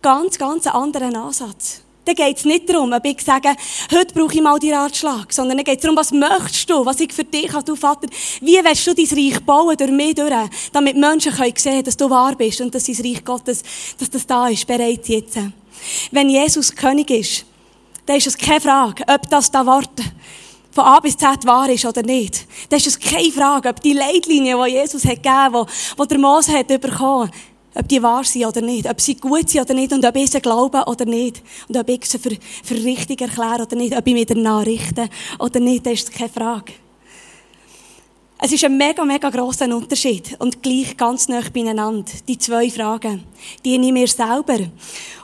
ganz, 0.00 0.38
ganz 0.38 0.68
ein 0.68 0.74
anderer 0.74 1.12
Ansatz. 1.12 1.82
Dann 2.04 2.14
geht 2.14 2.38
es 2.38 2.44
nicht 2.44 2.68
darum, 2.68 2.92
ob 2.92 3.04
ich 3.04 3.20
sage, 3.20 3.54
heute 3.92 4.14
brauche 4.14 4.34
ich 4.34 4.40
mal 4.40 4.58
die 4.58 4.72
Ratschlag, 4.72 5.32
sondern 5.32 5.58
dann 5.58 5.64
geht 5.64 5.78
es 5.78 5.82
darum, 5.82 5.96
was 5.96 6.12
möchtest 6.12 6.68
du, 6.70 6.84
was 6.84 6.98
ich 6.98 7.12
für 7.12 7.24
dich 7.24 7.52
habe, 7.52 7.64
du 7.64 7.76
Vater, 7.76 8.08
wie 8.40 8.56
willst 8.64 8.86
du 8.86 8.94
dein 8.94 9.06
Reich 9.06 9.40
bauen, 9.44 9.76
durch 9.76 9.90
mich 9.90 10.14
durch, 10.14 10.32
damit 10.72 10.96
Menschen 10.96 11.32
können 11.32 11.52
sehen, 11.56 11.84
dass 11.84 11.96
du 11.96 12.08
wahr 12.08 12.34
bist 12.34 12.60
und 12.62 12.74
dass 12.74 12.84
dein 12.84 12.96
Reich 12.96 13.24
Gottes, 13.24 13.62
dass 13.98 14.08
das 14.08 14.26
da 14.26 14.48
ist, 14.48 14.66
bereits 14.66 15.08
jetzt. 15.08 15.38
Wenn 16.10 16.30
Jesus 16.30 16.74
König 16.74 17.10
ist, 17.10 17.44
dann 18.06 18.16
ist 18.16 18.26
es 18.26 18.36
keine 18.36 18.60
Frage, 18.60 19.04
ob 19.06 19.28
das 19.28 19.50
da 19.50 19.64
Wort 19.66 19.90
von 20.72 20.84
A 20.84 21.00
bis 21.00 21.16
Z 21.16 21.44
wahr 21.44 21.68
ist 21.68 21.84
oder 21.84 22.02
nicht. 22.02 22.46
Dann 22.68 22.78
ist 22.78 22.86
es 22.86 22.98
keine 22.98 23.30
Frage, 23.30 23.68
ob 23.68 23.80
die 23.80 23.92
Leitlinien, 23.92 24.58
die 24.64 24.70
Jesus 24.72 25.04
hat 25.04 25.22
gegeben, 25.22 25.66
die, 25.66 26.02
die 26.02 26.08
der 26.08 26.18
Mose 26.18 26.52
hat 26.52 26.68
bekommen, 26.68 27.30
ob 27.74 27.88
die 27.88 28.02
wahr 28.02 28.24
sind 28.24 28.46
oder 28.46 28.60
nicht, 28.60 28.88
ob 28.88 29.00
sie 29.00 29.16
gut 29.16 29.48
sind 29.48 29.62
oder 29.62 29.74
nicht 29.74 29.92
und 29.92 30.04
ob 30.04 30.16
ich 30.16 30.30
sie 30.30 30.40
glaube 30.40 30.82
oder 30.86 31.04
nicht 31.04 31.42
und 31.68 31.76
ob 31.76 31.88
ich 31.88 32.04
sie 32.06 32.18
für, 32.18 32.36
für 32.64 32.74
richtig 32.74 33.20
erkläre 33.20 33.62
oder 33.62 33.76
nicht, 33.76 33.96
ob 33.96 34.06
ich 34.06 34.14
mich 34.14 34.26
danach 34.26 34.66
richte 34.66 35.08
oder 35.38 35.60
nicht, 35.60 35.86
das 35.86 35.94
ist 35.94 36.12
keine 36.12 36.30
Frage. 36.30 36.72
Es 38.42 38.52
ist 38.52 38.64
ein 38.64 38.78
mega, 38.78 39.04
mega 39.04 39.28
grosser 39.28 39.66
Unterschied 39.74 40.34
und 40.38 40.62
gleich 40.62 40.96
ganz 40.96 41.28
nah 41.28 41.42
beieinander. 41.52 42.10
Die 42.26 42.38
zwei 42.38 42.70
Fragen. 42.70 43.24
Diene 43.62 43.88
ich 43.88 43.92
mir 43.92 44.08
selber 44.08 44.60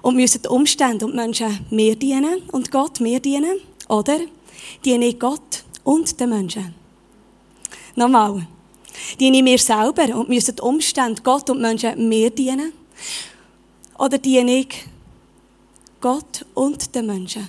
und 0.02 0.16
müssen 0.16 0.42
die 0.42 0.48
Umstände 0.48 1.06
und 1.06 1.12
die 1.12 1.16
Menschen 1.16 1.66
mir 1.70 1.96
dienen 1.96 2.42
und 2.52 2.70
Gott 2.70 3.00
mir 3.00 3.18
dienen? 3.18 3.58
Oder 3.88 4.18
diene 4.84 5.06
ich 5.06 5.18
Gott 5.18 5.64
und 5.82 6.20
den 6.20 6.28
Menschen? 6.28 6.74
Nochmal. 7.94 8.46
Diene 9.18 9.38
ich 9.38 9.42
mir 9.42 9.58
selber 9.58 10.14
und 10.16 10.28
müssen 10.28 10.56
die 10.56 10.62
Umstände, 10.62 11.22
Gott 11.22 11.48
und 11.50 11.60
Menschen 11.60 12.08
mir 12.08 12.30
dienen? 12.30 12.72
Oder 13.98 14.18
diene 14.18 14.58
ich 14.60 14.84
Gott 16.00 16.44
und 16.54 16.94
den 16.94 17.06
Menschen? 17.06 17.48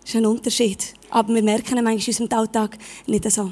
Das 0.00 0.10
ist 0.10 0.16
ein 0.16 0.26
Unterschied. 0.26 0.94
Aber 1.10 1.34
wir 1.34 1.42
merken 1.42 1.76
ihn 1.78 1.84
manchmal 1.84 2.16
in 2.16 2.22
unserem 2.22 2.38
Alltag 2.38 2.78
nicht 3.06 3.30
so. 3.30 3.50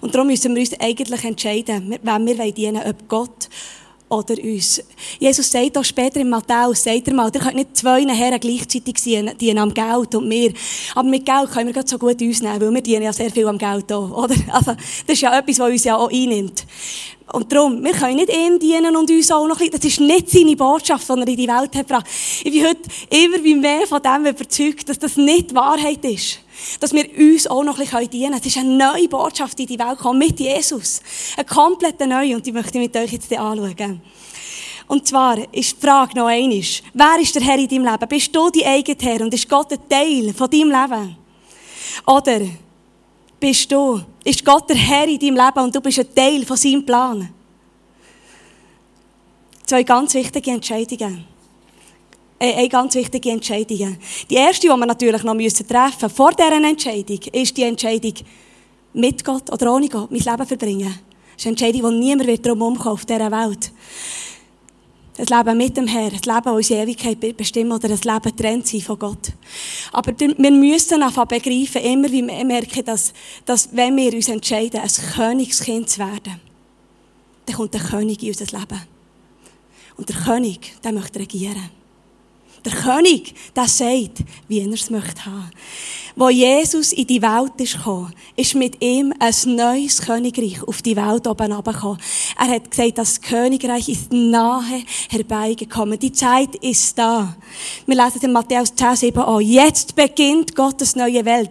Und 0.00 0.14
darum 0.14 0.28
müssen 0.28 0.54
wir 0.54 0.60
uns 0.60 0.78
eigentlich 0.78 1.24
entscheiden, 1.24 1.98
wem 2.02 2.26
wir 2.26 2.52
dienen 2.52 2.82
ob 2.86 3.08
Gott 3.08 3.48
oder 4.10 4.34
uns. 4.42 4.82
Jesus 5.18 5.50
sagt 5.50 5.78
auch 5.78 5.84
später 5.84 6.20
in 6.20 6.28
Matthäus, 6.28 6.82
sagt 6.82 7.06
er 7.06 7.14
mal, 7.14 7.30
ihr 7.32 7.40
könnt 7.40 7.54
nicht 7.54 7.76
zwei 7.76 8.04
Herren 8.08 8.40
gleichzeitig 8.40 8.96
dienen, 9.38 9.58
am 9.58 9.72
Geld 9.72 10.14
und 10.14 10.28
mir. 10.28 10.52
Aber 10.94 11.08
mit 11.08 11.24
Geld 11.24 11.50
können 11.50 11.68
wir 11.68 11.72
gerade 11.72 11.88
so 11.88 11.96
gut 11.96 12.20
uns 12.20 12.42
nehmen, 12.42 12.60
weil 12.60 12.74
wir 12.74 12.82
dienen 12.82 13.04
ja 13.04 13.12
sehr 13.12 13.30
viel 13.30 13.46
am 13.46 13.56
Geld 13.56 13.90
auch, 13.92 14.10
oder? 14.10 14.34
Also, 14.52 14.72
das 14.72 15.14
ist 15.14 15.20
ja 15.20 15.38
etwas, 15.38 15.60
was 15.60 15.70
uns 15.70 15.84
ja 15.84 15.96
auch 15.96 16.10
einnimmt. 16.10 16.66
Und 17.32 17.52
darum, 17.52 17.84
wir 17.84 17.92
können 17.92 18.16
nicht 18.16 18.30
ihm 18.30 18.58
dienen 18.58 18.96
und 18.96 19.08
uns 19.08 19.30
auch 19.30 19.46
noch 19.46 19.60
ein 19.60 19.70
bisschen, 19.70 19.80
das 19.80 19.84
ist 19.84 20.00
nicht 20.00 20.30
seine 20.30 20.56
Botschaft, 20.56 21.08
die 21.08 21.12
er 21.12 21.28
in 21.28 21.36
die 21.36 21.48
Welt 21.48 21.74
hat 21.76 21.86
gebracht. 21.86 22.06
Ich 22.42 22.50
bin 22.50 22.66
heute 22.66 22.80
immer 23.10 23.60
mehr 23.60 23.86
von 23.86 24.02
dem 24.02 24.26
überzeugt, 24.26 24.88
dass 24.88 24.98
das 24.98 25.16
nicht 25.16 25.54
Wahrheit 25.54 26.04
ist. 26.04 26.40
Dass 26.80 26.92
wir 26.92 27.08
uns 27.18 27.46
auch 27.46 27.64
noch 27.64 27.78
ein 27.78 27.84
bisschen 27.84 28.10
dienen 28.10 28.32
können. 28.32 28.40
Es 28.40 28.46
ist 28.46 28.58
eine 28.58 28.76
neue 28.76 29.08
Botschaft 29.08 29.58
in 29.60 29.66
die 29.66 29.78
Welt 29.78 29.98
gekommen, 29.98 30.18
mit 30.18 30.38
Jesus. 30.38 31.00
Eine 31.36 31.46
komplett 31.46 32.00
neue, 32.00 32.36
und 32.36 32.44
die 32.44 32.52
möchte 32.52 32.78
ich 32.78 32.84
mit 32.84 32.96
euch 32.96 33.12
jetzt 33.12 33.32
anschauen. 33.32 34.00
Und 34.90 35.06
zwar 35.06 35.38
ist 35.54 35.76
die 35.76 35.86
Frage 35.86 36.18
noch 36.18 36.26
einmal, 36.26 36.64
wer 36.94 37.20
ist 37.20 37.34
der 37.34 37.42
Herr 37.42 37.58
in 37.58 37.68
deinem 37.68 37.84
Leben? 37.84 38.08
Bist 38.08 38.34
du 38.34 38.50
dein 38.50 38.74
eigener 38.74 38.96
Herr 39.00 39.20
und 39.20 39.32
ist 39.32 39.48
Gott 39.48 39.72
ein 39.72 39.88
Teil 39.88 40.34
von 40.34 40.50
deinem 40.50 40.70
Leben? 40.70 41.16
Oder 42.06 42.40
bist 43.38 43.70
du, 43.70 44.00
ist 44.24 44.44
Gott 44.44 44.68
der 44.68 44.76
Herr 44.76 45.06
in 45.06 45.18
deinem 45.18 45.36
Leben 45.36 45.60
und 45.60 45.74
du 45.74 45.80
bist 45.80 46.00
ein 46.00 46.12
Teil 46.12 46.44
von 46.44 46.56
seinem 46.56 46.84
Plan? 46.84 47.28
Zwei 49.64 49.84
ganz 49.84 50.14
wichtige 50.14 50.50
Entscheidungen. 50.50 51.24
Eine 52.42 52.68
ganz 52.70 52.94
wichtige 52.94 53.30
Entscheidung. 53.30 53.98
Die 54.30 54.34
erste, 54.34 54.62
die 54.62 54.68
wir 54.68 54.86
natürlich 54.86 55.22
noch 55.22 55.36
treffen 55.36 55.66
müssen, 55.68 56.10
vor 56.10 56.32
dieser 56.32 56.52
Entscheidung, 56.52 57.20
ist 57.32 57.54
die 57.54 57.64
Entscheidung, 57.64 58.14
mit 58.94 59.22
Gott 59.24 59.52
oder 59.52 59.74
ohne 59.74 59.88
Gott 59.88 60.10
mein 60.10 60.20
Leben 60.20 60.46
verbringen. 60.46 60.98
Das 61.34 61.36
ist 61.36 61.46
eine 61.46 61.50
Entscheidung, 61.50 61.90
die 61.92 61.98
niemand 61.98 62.26
wird 62.26 62.44
darum 62.44 62.62
umkommen 62.62 62.94
auf 62.94 63.04
dieser 63.04 63.30
Welt. 63.30 63.72
Das 65.16 65.28
Leben 65.28 65.58
mit 65.58 65.76
dem 65.76 65.86
Herrn, 65.86 66.12
das 66.12 66.24
Leben, 66.24 66.44
das 66.44 66.54
unsere 66.54 66.82
Ewigkeit 66.82 67.36
bestimmen 67.36 67.72
oder 67.72 67.88
das 67.88 68.04
Leben 68.04 68.34
trennt 68.34 68.66
sein 68.66 68.80
von 68.80 68.98
Gott. 68.98 69.32
Aber 69.92 70.18
wir 70.18 70.50
müssen 70.50 71.02
einfach 71.02 71.26
begreifen, 71.26 71.82
immer 71.82 72.10
wie 72.10 72.26
wir 72.26 72.44
merken, 72.44 72.84
dass, 72.86 73.12
dass 73.44 73.68
wenn 73.72 73.96
wir 73.96 74.14
uns 74.14 74.28
entscheiden, 74.28 74.80
ein 74.80 74.90
Königskind 75.14 75.90
zu 75.90 75.98
werden, 75.98 76.40
dann 77.44 77.54
kommt 77.54 77.74
der 77.74 77.82
König 77.82 78.22
in 78.22 78.28
unser 78.28 78.58
Leben. 78.58 78.80
Und 79.98 80.08
der 80.08 80.16
König, 80.16 80.80
der 80.82 80.92
möchte 80.92 81.18
regieren. 81.18 81.79
Der 82.64 82.72
König, 82.72 83.34
der 83.56 83.68
sagt, 83.68 84.22
wie 84.48 84.60
er 84.60 84.72
es 84.72 84.90
möchte 84.90 85.24
haben. 85.24 85.50
Wo 86.16 86.28
Jesus 86.28 86.92
in 86.92 87.06
die 87.06 87.22
Welt 87.22 87.52
ist 87.58 87.78
gekommen, 87.78 88.12
ist 88.36 88.54
mit 88.54 88.82
ihm 88.82 89.14
ein 89.18 89.34
neues 89.56 90.02
Königreich 90.02 90.62
auf 90.66 90.82
die 90.82 90.96
Welt 90.96 91.26
oben 91.26 91.50
herabgekommen. 91.50 91.98
Er 92.38 92.54
hat 92.54 92.70
gesagt, 92.70 92.98
das 92.98 93.20
Königreich 93.20 93.88
ist 93.88 94.12
nahe 94.12 94.82
herbeigekommen. 95.08 95.98
Die 95.98 96.12
Zeit 96.12 96.56
ist 96.56 96.98
da. 96.98 97.34
Wir 97.86 98.02
lesen 98.02 98.20
in 98.22 98.32
Matthäus 98.32 98.74
10, 98.74 98.96
7 98.96 99.20
an. 99.20 99.40
Jetzt 99.40 99.96
beginnt 99.96 100.54
Gottes 100.54 100.96
neue 100.96 101.24
Welt. 101.24 101.50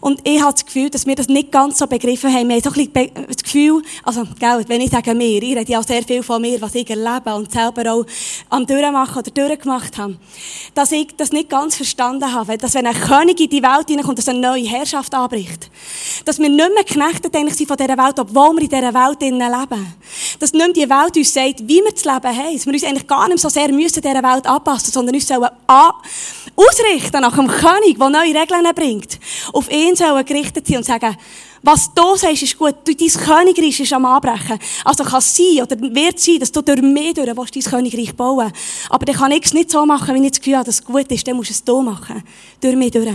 Und 0.00 0.20
ich 0.24 0.40
habe 0.40 0.52
das 0.52 0.64
Gefühl, 0.66 0.90
dass 0.90 1.06
wir 1.06 1.14
das 1.14 1.28
nicht 1.28 1.52
ganz 1.52 1.78
so 1.78 1.86
begriffen 1.86 2.32
haben. 2.32 2.48
Wir 2.48 2.56
haben 2.56 2.62
so 2.62 2.70
ein 2.70 2.90
bisschen 2.90 3.26
das 3.26 3.42
Gefühl, 3.42 3.82
also, 4.02 4.24
gell, 4.38 4.64
wenn 4.68 4.80
ich 4.80 4.90
sage 4.90 5.14
mir, 5.14 5.42
ich 5.42 5.56
rede 5.56 5.70
ja 5.70 5.82
sehr 5.82 6.02
viel 6.02 6.22
von 6.22 6.40
mir, 6.42 6.60
was 6.60 6.74
ich 6.74 6.88
erlebe 6.88 7.34
und 7.34 7.50
selber 7.50 7.92
auch 7.92 8.06
am 8.50 8.66
Durchmachen 8.66 9.18
oder 9.18 9.30
durchgemacht 9.30 9.96
habe 9.98 10.16
dass 10.74 10.92
ich 10.92 11.08
das 11.16 11.32
nicht 11.32 11.50
ganz 11.50 11.76
verstanden 11.76 12.32
habe, 12.32 12.56
dass 12.58 12.74
wenn 12.74 12.86
ein 12.86 12.94
König 12.94 13.40
in 13.40 13.50
die 13.50 13.62
Welt 13.62 13.88
hineinkommt, 13.88 14.18
dass 14.18 14.28
eine 14.28 14.38
neue 14.38 14.64
Herrschaft 14.64 15.14
anbricht. 15.14 15.70
Dass 16.24 16.38
wir 16.38 16.48
nicht 16.48 16.74
mehr 16.74 16.84
geknechtet 16.84 17.34
eigentlich 17.34 17.56
sind 17.56 17.66
von 17.66 17.76
dieser 17.76 17.96
Welt, 17.96 18.18
obwohl 18.18 18.56
wir 18.56 18.62
in 18.62 18.68
dieser 18.68 18.94
Welt 18.94 19.20
leben. 19.20 19.94
Dass 20.38 20.52
nicht 20.52 20.76
die 20.76 20.88
Welt 20.88 21.16
uns 21.16 21.32
sagt, 21.32 21.60
wie 21.66 21.80
wir 21.82 21.92
das 21.92 22.04
Leben 22.04 22.36
haben. 22.36 22.54
Dass 22.54 22.66
wir 22.66 22.72
uns 22.72 22.84
eigentlich 22.84 23.06
gar 23.06 23.28
nicht 23.28 23.40
so 23.40 23.48
sehr 23.48 23.72
müssen 23.72 24.00
dieser 24.00 24.22
Welt 24.22 24.46
anpassen, 24.46 24.92
sondern 24.92 25.14
uns 25.14 25.26
sollen 25.26 25.48
ausrichten 25.66 27.20
nach 27.20 27.38
einem 27.38 27.48
König, 27.48 27.98
der 27.98 28.10
neue 28.10 28.34
Regeln 28.34 28.74
bringt. 28.74 29.18
Auf 29.52 29.70
ihn 29.70 29.94
sollen 29.96 30.24
gerichtet 30.24 30.66
sein 30.66 30.78
und 30.78 30.84
sagen, 30.84 31.16
was 31.62 31.92
du 31.92 32.16
sagst, 32.16 32.42
ist 32.42 32.58
gut. 32.58 32.76
Du, 32.84 32.94
dein 32.94 33.08
Königreich 33.08 33.80
ist 33.80 33.92
am 33.92 34.04
Anbrechen. 34.04 34.58
Also 34.84 35.04
kann 35.04 35.18
es 35.18 35.36
sein, 35.36 35.62
oder 35.62 35.78
wird 35.80 36.18
sein, 36.18 36.38
dass 36.38 36.52
du 36.52 36.62
durch 36.62 36.82
mich 36.82 37.14
durch 37.14 37.36
willst, 37.36 37.56
dein 37.56 37.62
Königreich 37.62 38.14
bauen 38.14 38.52
Aber 38.90 39.04
dann 39.04 39.16
kann 39.16 39.32
ich 39.32 39.44
es 39.44 39.52
nicht 39.52 39.70
so 39.70 39.84
machen, 39.84 40.14
wenn 40.14 40.24
ich 40.24 40.32
das 40.32 40.40
Gefühl 40.40 40.56
habe, 40.56 40.66
dass 40.66 40.76
es 40.76 40.84
gut 40.84 41.10
ist. 41.10 41.26
Dann 41.26 41.36
musst 41.36 41.50
du 41.50 41.54
es 41.54 41.62
so 41.66 41.82
machen. 41.82 42.22
Durch 42.60 42.76
mich 42.76 42.92
durch. 42.92 43.08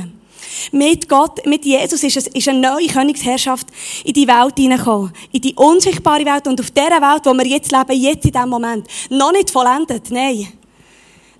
Mit 0.71 1.09
Gott, 1.09 1.45
mit 1.45 1.65
Jesus 1.65 2.03
ist, 2.03 2.17
es, 2.17 2.27
ist 2.27 2.47
eine 2.47 2.59
neue 2.59 2.87
Königsherrschaft 2.87 3.67
in 4.03 4.13
die 4.13 4.27
Welt 4.27 4.55
hineingekommen. 4.57 5.11
In 5.31 5.41
die 5.41 5.53
unsichtbare 5.55 6.25
Welt 6.25 6.47
und 6.47 6.59
auf 6.59 6.71
dieser 6.71 7.01
Welt, 7.01 7.25
wo 7.25 7.33
wir 7.33 7.47
jetzt 7.47 7.71
leben, 7.71 8.01
jetzt 8.01 8.25
in 8.25 8.31
diesem 8.31 8.49
Moment. 8.49 8.87
Noch 9.09 9.31
nicht 9.31 9.49
vollendet, 9.49 10.09
nein. 10.11 10.47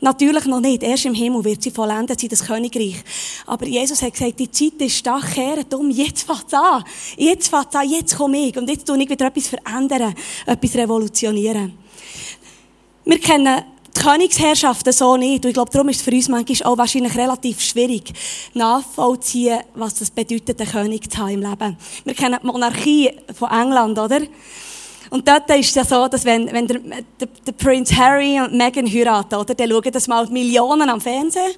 Natürlich 0.04 0.46
noch 0.48 0.60
nicht. 0.60 0.84
Erst 0.84 1.06
im 1.06 1.14
Himmel 1.14 1.46
wird 1.46 1.64
sie 1.64 1.72
vollendet 1.72 2.20
sein, 2.20 2.30
das 2.30 2.46
Königreich. 2.46 3.02
Aber 3.46 3.66
Jesus 3.66 4.02
hat 4.02 4.12
gesagt, 4.12 4.38
die 4.38 4.52
Zeit 4.52 4.74
ist 4.80 4.98
stark 4.98 5.34
kehrt 5.34 5.74
um. 5.74 5.90
Jetzt 5.90 6.24
fängt 6.24 6.54
an. 6.54 6.84
Jetzt 7.16 7.48
fängt 7.48 7.74
an. 7.74 7.90
Jetzt 7.90 8.18
komme 8.18 8.50
ich. 8.50 8.58
Und 8.58 8.70
jetzt 8.70 8.86
tue 8.86 9.02
ich 9.02 9.10
wieder 9.10 9.28
etwas 9.28 9.48
verändern. 9.48 10.14
Etwas 10.46 10.76
revolutionieren. 10.76 11.78
Wir 13.06 13.20
kennen 13.20 13.64
Königsherrschaften 14.02 14.94
so 14.94 15.18
nicht. 15.18 15.44
Und 15.44 15.50
ich 15.50 15.54
glaube, 15.54 15.72
darum 15.72 15.90
ist 15.90 15.98
es 15.98 16.02
für 16.04 16.12
uns 16.12 16.30
manchmal 16.30 16.72
auch 16.72 16.78
wahrscheinlich 16.78 17.16
relativ 17.16 17.62
schwierig, 17.62 18.14
nachvollziehen, 18.54 19.60
was 19.76 19.96
das 19.96 20.12
bedeutet, 20.12 20.60
einen 20.60 20.70
König 20.70 21.12
zu 21.12 21.18
haben 21.18 21.30
im 21.30 21.42
Leben. 21.42 21.78
Wir 22.04 22.14
kennen 22.14 22.40
die 22.42 22.48
Monarchie 22.48 23.12
von 23.34 23.50
England, 23.50 24.00
oder? 24.00 24.22
Und 25.14 25.28
dort 25.28 25.48
ist 25.52 25.70
es 25.70 25.76
ja 25.76 25.86
so, 25.86 26.08
dass 26.08 26.26
wenn, 26.26 26.52
wenn 26.52 26.66
der, 26.66 26.80
der, 26.80 27.28
der 27.46 27.52
Prinz 27.52 27.94
Harry 27.94 28.40
und 28.42 28.52
Meghan 28.52 28.92
heiraten, 28.92 29.36
oder, 29.36 29.54
dann 29.54 29.70
schauen 29.70 29.92
das 29.92 30.08
mal 30.08 30.26
Millionen 30.26 30.90
am 30.90 31.00
Fernsehen. 31.00 31.52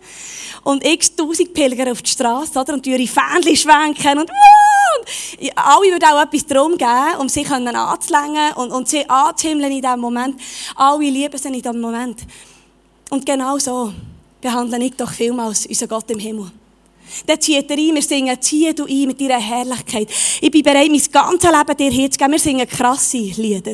Und 0.65 0.85
x 0.85 1.15
tausend 1.15 1.53
Pilger 1.53 1.89
auf 1.89 2.01
die 2.01 2.11
Straße, 2.11 2.59
oder, 2.59 2.73
und 2.73 2.85
ihre 2.85 3.07
Fähnchen 3.07 3.55
schwenken 3.55 4.19
und, 4.19 4.29
und 4.29 5.51
alle 5.55 5.89
würden 5.89 6.03
auch 6.03 6.21
etwas 6.21 6.45
darum 6.45 6.77
geben, 6.77 7.17
um 7.17 7.29
sie 7.29 7.45
anzulängen 7.45 8.55
und, 8.57 8.73
und 8.73 8.89
sie 8.89 9.09
anzuhimmeln 9.09 9.71
in 9.71 9.81
diesem 9.81 10.01
Moment. 10.01 10.37
Alle 10.75 11.09
lieben 11.09 11.37
sie 11.37 11.47
in 11.47 11.53
diesem 11.53 11.79
Moment. 11.79 12.23
Und 13.09 13.25
genau 13.25 13.57
so 13.57 13.93
behandeln 14.41 14.81
ich 14.81 14.97
doch 14.97 15.13
vielmals 15.13 15.65
unseren 15.65 15.87
Gott 15.87 16.11
im 16.11 16.19
Himmel. 16.19 16.51
Dann 17.25 17.39
zieht 17.39 17.69
er 17.69 17.77
ein, 17.77 17.95
wir 17.95 18.01
singen, 18.01 18.37
zieh 18.39 18.73
du 18.73 18.85
ein 18.85 19.07
mit 19.07 19.19
deiner 19.19 19.39
Herrlichkeit. 19.39 20.09
Ich 20.41 20.51
bin 20.51 20.63
bereit, 20.63 20.89
mein 20.89 21.01
ganzes 21.11 21.51
Leben 21.51 21.77
dir 21.77 21.91
herzugeben. 21.91 22.31
Wir 22.31 22.39
singen 22.39 22.67
krasse 22.67 23.17
Lieder. 23.17 23.73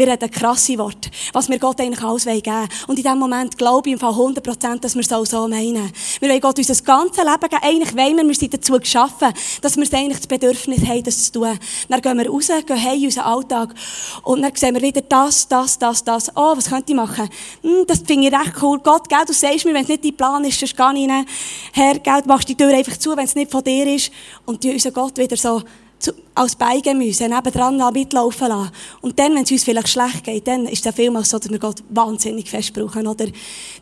Wir 0.00 0.08
reden 0.08 0.30
krasse 0.30 0.78
Worte, 0.78 1.10
was 1.34 1.50
wir 1.50 1.58
Gott 1.58 1.78
eigentlich 1.78 2.02
alles 2.02 2.24
geben 2.24 2.46
wollen. 2.46 2.68
Und 2.86 2.96
in 2.96 3.02
diesem 3.02 3.18
Moment 3.18 3.58
glaube 3.58 3.90
ich 3.90 3.92
im 3.92 3.98
Fall 3.98 4.14
100%, 4.14 4.80
dass 4.80 4.94
wir 4.94 5.02
es 5.02 5.12
auch 5.12 5.26
so 5.26 5.46
meinen. 5.46 5.92
Wir 6.20 6.30
wollen 6.30 6.40
Gott 6.40 6.56
unser 6.56 6.74
ganzes 6.82 7.22
Leben 7.22 7.38
geben. 7.38 7.62
Eigentlich 7.62 7.94
wollen 7.94 8.16
wir, 8.16 8.26
wir 8.26 8.34
sind 8.34 8.54
dazu 8.54 8.78
geschaffen, 8.78 9.30
dass 9.60 9.76
wir 9.76 9.86
eigentlich 9.92 10.16
das 10.16 10.26
Bedürfnis 10.26 10.88
haben, 10.88 11.04
das 11.04 11.24
zu 11.24 11.32
tun. 11.32 11.58
Dann 11.90 12.00
gehen 12.00 12.16
wir 12.16 12.30
raus, 12.30 12.46
gehen 12.46 12.82
heim 12.82 12.98
in 12.98 13.04
unseren 13.04 13.24
Alltag. 13.24 13.74
Und 14.22 14.40
dann 14.40 14.56
sehen 14.56 14.74
wir 14.74 14.80
wieder 14.80 15.02
das, 15.02 15.46
das, 15.46 15.78
das, 15.78 16.02
das. 16.02 16.34
Oh, 16.34 16.56
was 16.56 16.70
könnte 16.70 16.92
ich 16.92 16.96
machen? 16.96 17.28
Hm, 17.60 17.84
das 17.86 17.98
finde 17.98 18.28
ich 18.28 18.32
recht 18.32 18.54
cool. 18.62 18.80
Gott, 18.82 19.06
gell, 19.06 19.26
du 19.26 19.34
sagst 19.34 19.66
mir, 19.66 19.74
wenn 19.74 19.82
es 19.82 19.88
nicht 19.88 20.02
dein 20.02 20.16
Plan 20.16 20.42
ist, 20.46 20.62
dann 20.62 20.94
gehe 20.94 21.04
ich 21.04 21.10
rein. 21.10 21.26
Herr, 21.74 21.98
gell, 21.98 22.22
machst 22.24 22.48
die 22.48 22.56
Tür 22.56 22.72
einfach 22.72 22.96
zu, 22.96 23.14
wenn 23.18 23.26
es 23.26 23.34
nicht 23.34 23.50
von 23.50 23.62
dir 23.62 23.86
ist. 23.94 24.10
Und 24.46 24.64
die 24.64 24.72
unseren 24.72 24.94
Gott 24.94 25.18
wieder 25.18 25.36
so 25.36 25.62
zu, 26.00 26.12
als 26.34 26.56
Beigemüse 26.56 27.28
nebendran 27.28 27.92
mitlaufen 27.92 28.48
lassen. 28.48 28.72
Und 29.00 29.18
dann, 29.18 29.34
wenn 29.34 29.44
es 29.44 29.50
uns 29.50 29.64
vielleicht 29.64 29.88
schlecht 29.88 30.24
geht, 30.24 30.48
dann 30.48 30.66
ist 30.66 30.84
es 30.84 30.94
vielmals 30.94 31.30
so, 31.30 31.38
dass 31.38 31.50
wir 31.50 31.58
Gott 31.58 31.82
wahnsinnig 31.90 32.50
fest 32.50 32.72
brauchen. 32.72 33.06
Oder 33.06 33.26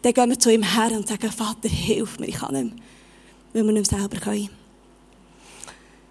dann 0.03 0.13
gehen 0.13 0.31
wir 0.31 0.39
zu 0.39 0.53
ihm 0.53 0.63
her 0.63 0.91
und 0.97 1.09
sagen, 1.09 1.31
Vater, 1.31 1.69
hilf 1.69 2.19
mir, 2.19 2.27
ich 2.27 2.37
kann 2.37 2.53
nicht 2.53 2.75
mehr. 2.75 2.85
Weil 3.53 3.65
wir 3.65 3.73
nicht 3.73 3.91
mehr 3.91 4.01
selber 4.01 4.19
können. 4.19 4.51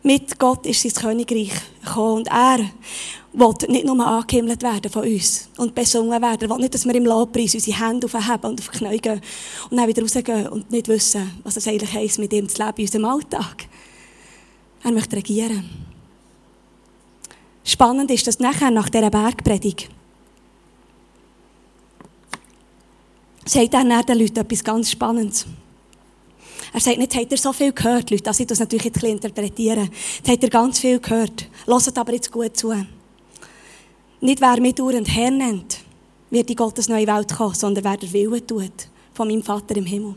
Mit 0.03 0.39
Gott 0.39 0.65
ist 0.65 0.81
sein 0.83 0.93
Königreich 0.93 1.51
gekommen 1.83 2.19
und 2.19 2.27
er 2.27 2.59
will 3.33 3.53
nicht 3.67 3.85
nur 3.85 4.05
angehimmelt 4.05 4.63
werden 4.63 4.89
von 4.89 5.03
uns 5.03 5.49
und 5.57 5.75
besungen 5.75 6.21
werden. 6.21 6.43
Er 6.43 6.49
will 6.49 6.61
nicht, 6.61 6.73
dass 6.73 6.85
wir 6.85 6.95
im 6.95 7.05
Lobpreis 7.05 7.55
unsere 7.55 7.77
Hände 7.77 8.07
aufheben 8.07 8.49
und 8.49 8.61
auf 8.61 8.69
die 8.69 8.77
Knie 8.77 8.99
gehen 8.99 9.21
und 9.69 9.77
dann 9.77 9.87
wieder 9.87 10.01
rausgehen 10.01 10.47
und 10.47 10.71
nicht 10.71 10.87
wissen, 10.87 11.29
was 11.43 11.57
es 11.57 11.67
eigentlich 11.67 11.93
heisst, 11.93 12.19
mit 12.19 12.31
ihm 12.31 12.47
zu 12.47 12.63
leben 12.63 12.77
in 12.77 12.85
unserem 12.85 13.05
Alltag. 13.05 13.65
Er 14.83 14.91
möchte 14.91 15.17
regieren. 15.17 15.86
Spannend 17.67 18.09
ist, 18.11 18.25
dass 18.25 18.39
nachher, 18.39 18.71
nach 18.71 18.87
dieser 18.87 19.09
Bergpredigt, 19.09 19.89
sagt 23.43 23.73
er 23.73 23.83
dann 23.83 24.05
den 24.05 24.19
Leuten 24.19 24.39
etwas 24.39 24.63
ganz 24.63 24.89
Spannendes. 24.89 25.45
Er 26.71 26.79
sagt 26.79 26.97
nicht, 26.97 27.13
habt 27.13 27.29
ihr 27.29 27.37
so 27.37 27.51
viel 27.51 27.73
gehört, 27.73 28.09
Leute, 28.09 28.23
dass 28.23 28.39
ich 28.39 28.47
das 28.47 28.59
natürlich 28.59 28.85
jetzt 28.85 29.03
ein 29.03 29.11
interpretiere. 29.11 29.89
Jetzt 30.17 30.29
habt 30.29 30.43
ihr 30.43 30.49
ganz 30.49 30.79
viel 30.79 30.97
gehört. 31.01 31.49
Hört 31.65 31.97
aber 31.97 32.13
jetzt 32.13 32.31
gut 32.31 32.55
zu. 32.55 32.73
Nicht 34.21 34.39
wer 34.39 34.61
mich 34.61 34.75
durch 34.75 34.95
und 34.95 35.05
Herr 35.05 35.31
nennt, 35.31 35.79
wird 36.29 36.49
in 36.49 36.55
Gottes 36.55 36.87
neue 36.87 37.05
Welt 37.05 37.35
kommen, 37.35 37.53
sondern 37.53 37.83
wer 37.83 37.97
der 37.97 38.13
Wille 38.13 38.47
tut 38.47 38.87
von 39.13 39.27
meinem 39.27 39.43
Vater 39.43 39.75
im 39.75 39.85
Himmel. 39.85 40.15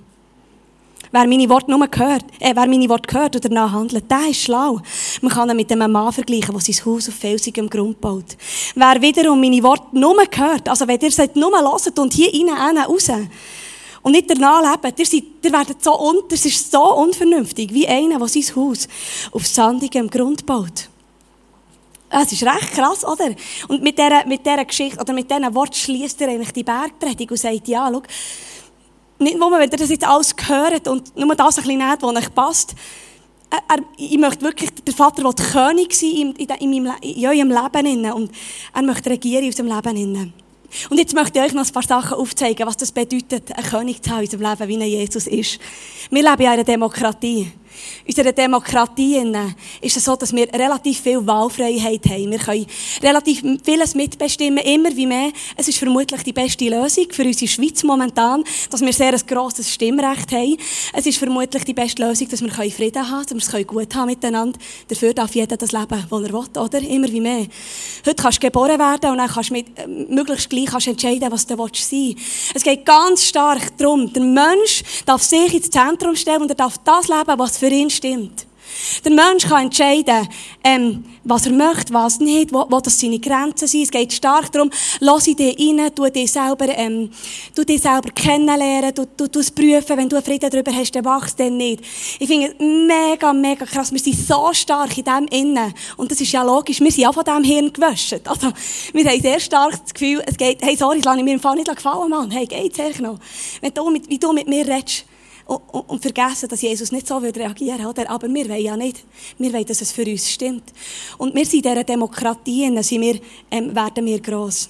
Wer 1.12 1.26
meine 1.26 1.48
Worte 1.48 1.70
nur 1.72 1.80
hört, 1.80 2.24
äh, 2.38 2.54
wer 2.54 2.66
meine 2.66 2.88
Worte 2.88 3.18
hört 3.18 3.34
oder 3.34 3.48
danach 3.48 3.72
handelt, 3.72 4.08
der 4.08 4.28
ist 4.30 4.42
schlau. 4.42 4.80
Man 5.20 5.32
kann 5.32 5.50
ihn 5.50 5.56
mit 5.56 5.72
einem 5.72 5.90
Mann 5.90 6.12
vergleichen, 6.12 6.52
der 6.52 6.60
sein 6.60 6.84
Haus 6.84 7.08
auf 7.08 7.14
felsigem 7.14 7.68
Grund 7.68 8.00
baut. 8.00 8.36
Wer 8.76 9.02
wiederum 9.02 9.40
meine 9.40 9.60
Worte 9.62 9.86
nur 9.98 10.14
hört, 10.14 10.68
also 10.68 10.86
wenn 10.86 11.00
ihr 11.00 11.08
es 11.08 11.18
nur 11.34 11.50
hört 11.50 11.98
und 11.98 12.12
hier 12.12 12.30
rein, 12.52 12.78
raus, 12.78 13.10
und 14.02 14.12
nicht 14.12 14.30
danach 14.30 14.62
lebt, 14.82 14.98
ihr, 14.98 15.06
seid, 15.06 15.24
ihr 15.42 15.52
werdet 15.52 15.82
so 15.82 15.98
un, 16.00 16.22
das 16.28 16.46
ist 16.46 16.70
so 16.70 16.94
unvernünftig, 16.96 17.74
wie 17.74 17.86
einer, 17.86 18.18
der 18.18 18.28
sein 18.28 18.56
Haus 18.56 18.88
auf 19.32 19.46
sandigem 19.46 20.08
Grund 20.08 20.46
baut. 20.46 20.88
Es 22.08 22.32
ist 22.32 22.42
recht 22.42 22.72
krass, 22.72 23.04
oder? 23.04 23.34
Und 23.68 23.82
mit 23.82 23.98
dieser, 23.98 24.26
mit 24.26 24.44
dieser 24.44 24.64
Geschichte, 24.64 25.00
oder 25.00 25.12
mit 25.12 25.30
diesen 25.30 25.54
Worten 25.54 25.74
schließt 25.74 26.20
er 26.22 26.28
eigentlich 26.28 26.52
die 26.52 26.64
Bergpredigt 26.64 27.30
und 27.30 27.36
sagt, 27.36 27.68
ja, 27.68 27.88
schau, 27.92 28.02
nicht 29.20 29.38
nur, 29.38 29.50
wenn 29.52 29.70
ihr 29.70 29.76
das 29.76 29.90
jetzt 29.90 30.06
alles 30.06 30.34
hört 30.46 30.88
und 30.88 31.16
nur 31.16 31.34
das 31.34 31.58
ein 31.58 31.64
bisschen 31.64 31.78
nehmt, 31.78 32.02
was 32.02 32.16
euch 32.16 32.34
passt. 32.34 32.74
Er, 33.50 33.78
ich 33.96 34.16
möchte 34.16 34.42
wirklich, 34.42 34.70
der 34.70 34.94
Vater 34.94 35.24
will 35.24 35.32
König 35.34 35.92
sein 35.92 36.10
in, 36.10 36.32
in, 36.36 36.74
in, 36.74 36.86
in 37.02 37.26
eurem 37.26 37.48
Leben. 37.48 38.12
Und 38.12 38.30
er 38.72 38.82
möchte 38.82 39.10
regieren 39.10 39.42
in 39.42 39.50
unserem 39.50 39.68
Leben. 39.68 40.32
Und 40.88 40.98
jetzt 40.98 41.14
möchte 41.14 41.38
ich 41.38 41.44
euch 41.44 41.52
noch 41.52 41.66
ein 41.66 41.72
paar 41.72 41.82
Sachen 41.82 42.16
aufzeigen, 42.16 42.66
was 42.66 42.76
das 42.76 42.92
bedeutet, 42.92 43.50
ein 43.52 43.64
König 43.64 44.02
zu 44.02 44.10
haben 44.10 44.18
in 44.18 44.24
unserem 44.26 44.50
Leben, 44.50 44.68
wie 44.68 44.76
ein 44.76 44.88
Jesus 44.88 45.26
ist. 45.26 45.58
Wir 46.10 46.22
leben 46.22 46.42
in 46.42 46.48
einer 46.48 46.64
Demokratie. 46.64 47.50
In 48.04 48.14
unserer 48.16 48.32
Demokratie 48.32 49.20
ist 49.80 49.96
es 49.96 50.04
so, 50.04 50.16
dass 50.16 50.32
wir 50.32 50.52
relativ 50.52 51.00
viel 51.00 51.26
Wahlfreiheit 51.26 52.04
haben. 52.06 52.30
Wir 52.30 52.38
können 52.38 52.66
relativ 53.02 53.42
vieles 53.64 53.94
mitbestimmen, 53.94 54.64
immer 54.64 54.94
wie 54.96 55.06
mehr. 55.06 55.30
Es 55.56 55.68
ist 55.68 55.78
vermutlich 55.78 56.22
die 56.22 56.32
beste 56.32 56.68
Lösung 56.68 57.06
für 57.10 57.24
unsere 57.24 57.48
Schweiz 57.48 57.82
momentan, 57.82 58.44
dass 58.70 58.80
wir 58.80 58.92
sehr 58.92 59.12
ein 59.12 59.26
grosses 59.26 59.72
Stimmrecht 59.72 60.32
haben. 60.32 60.56
Es 60.92 61.06
ist 61.06 61.18
vermutlich 61.18 61.64
die 61.64 61.74
beste 61.74 62.02
Lösung, 62.06 62.28
dass 62.28 62.42
wir 62.42 62.50
Frieden 62.50 63.10
haben 63.10 63.26
können, 63.26 63.40
dass 63.40 63.52
wir 63.52 63.60
es 63.60 63.66
gut 63.66 63.94
haben 63.94 64.06
miteinander. 64.06 64.58
Dafür 64.88 65.14
darf 65.14 65.34
jeder 65.34 65.56
das 65.56 65.72
leben, 65.72 66.04
was 66.08 66.22
er 66.22 66.32
will, 66.32 66.60
oder? 66.60 66.78
Immer 66.80 67.08
wie 67.08 67.20
mehr. 67.20 67.46
Heute 68.06 68.22
kannst 68.22 68.38
du 68.38 68.46
geboren 68.46 68.78
werden 68.78 69.10
und 69.10 69.18
dann 69.18 69.28
kannst 69.28 69.50
du 69.50 69.54
mit, 69.54 69.78
äh, 69.78 69.86
möglichst 69.86 70.50
gleich 70.50 70.66
kannst 70.66 70.86
entscheiden, 70.86 71.30
was 71.30 71.46
du 71.46 71.56
sein 71.56 71.68
willst. 71.68 71.92
Es 72.54 72.62
geht 72.62 72.84
ganz 72.84 73.24
stark 73.24 73.76
darum, 73.76 74.12
der 74.12 74.22
Mensch 74.22 74.82
darf 75.06 75.22
sich 75.22 75.54
ins 75.54 75.70
Zentrum 75.70 76.16
stellen 76.16 76.42
und 76.42 76.50
er 76.50 76.56
darf 76.56 76.78
das 76.78 77.08
leben, 77.08 77.38
was 77.38 77.58
für 77.60 77.68
ihn 77.68 77.90
stimmt. 77.90 78.46
Der 79.04 79.12
Mensch 79.12 79.46
kann 79.46 79.64
entscheiden, 79.64 80.28
ähm, 80.64 81.04
was 81.24 81.46
er 81.46 81.52
möchte, 81.52 81.92
was 81.92 82.20
nicht, 82.20 82.52
wo, 82.52 82.66
wo 82.68 82.80
das 82.80 82.98
seine 82.98 83.18
Grenzen 83.18 83.68
sind. 83.68 83.82
Es 83.82 83.90
geht 83.90 84.12
stark 84.12 84.50
darum, 84.52 84.70
lass 85.00 85.24
dich 85.24 85.38
rein, 85.38 85.90
du 85.94 86.08
dich 86.08 86.32
selber, 86.32 86.66
ähm, 86.76 87.10
du 87.54 87.64
dich 87.64 87.82
selber 87.82 88.10
kennenlernen, 88.10 88.94
du, 88.94 89.06
du, 89.16 89.28
du 89.28 89.40
es 89.40 89.50
prüfen, 89.50 89.96
wenn 89.96 90.08
du 90.08 90.20
Frieden 90.22 90.50
darüber 90.50 90.72
hast, 90.72 90.92
dann 90.92 91.04
wachst 91.04 91.38
du 91.38 91.50
nicht. 91.50 91.82
Ich 92.18 92.26
finde 92.26 92.48
es 92.48 92.54
mega, 92.58 93.32
mega 93.32 93.66
krass. 93.66 93.92
Wir 93.92 93.98
sind 93.98 94.16
so 94.16 94.50
stark 94.52 94.96
in 94.96 95.04
dem 95.04 95.26
Innen. 95.30 95.74
Und 95.96 96.10
das 96.10 96.20
ist 96.20 96.32
ja 96.32 96.42
logisch, 96.42 96.80
wir 96.80 96.90
sind 96.90 97.06
auch 97.06 97.14
von 97.14 97.24
diesem 97.24 97.44
Hirn 97.44 97.72
gewaschen. 97.72 98.20
Also, 98.26 98.52
wir 98.92 99.04
haben 99.04 99.20
sehr 99.20 99.40
stark 99.40 99.80
das 99.82 99.92
Gefühl, 99.92 100.22
es 100.26 100.36
geht, 100.36 100.62
hey, 100.62 100.76
sorry, 100.76 100.98
das 100.98 101.06
lasse 101.06 101.18
ich 101.18 101.24
mir 101.24 101.34
im 101.34 101.40
Fall 101.40 101.56
nicht 101.56 101.74
gefallen, 101.74 102.10
Mann. 102.10 102.30
Hey, 102.30 102.46
geht's 102.46 102.78
ehrlich 102.78 103.00
noch? 103.00 103.18
Wenn 103.60 103.74
du 103.74 103.90
mit, 103.90 104.08
wie 104.08 104.18
du 104.18 104.32
mit 104.32 104.48
mir 104.48 104.66
redest, 104.66 105.04
und, 105.56 106.00
vergessen, 106.00 106.48
dass 106.48 106.62
Jesus 106.62 106.92
nicht 106.92 107.06
so 107.06 107.16
reagieren 107.16 107.82
würde. 107.82 108.08
Aber 108.08 108.28
wir 108.28 108.48
wollen 108.48 108.62
ja 108.62 108.76
nicht. 108.76 109.04
Wir 109.38 109.52
wollen, 109.52 109.64
dass 109.64 109.80
es 109.80 109.92
für 109.92 110.04
uns 110.04 110.30
stimmt. 110.30 110.72
Und 111.18 111.34
wir 111.34 111.44
sind 111.44 111.66
in 111.66 111.72
dieser 111.72 111.84
Demokratie, 111.84 112.82
sind 112.82 113.00
wir, 113.00 113.20
ähm, 113.50 113.74
werden 113.74 114.06
wir 114.06 114.20
gross. 114.20 114.68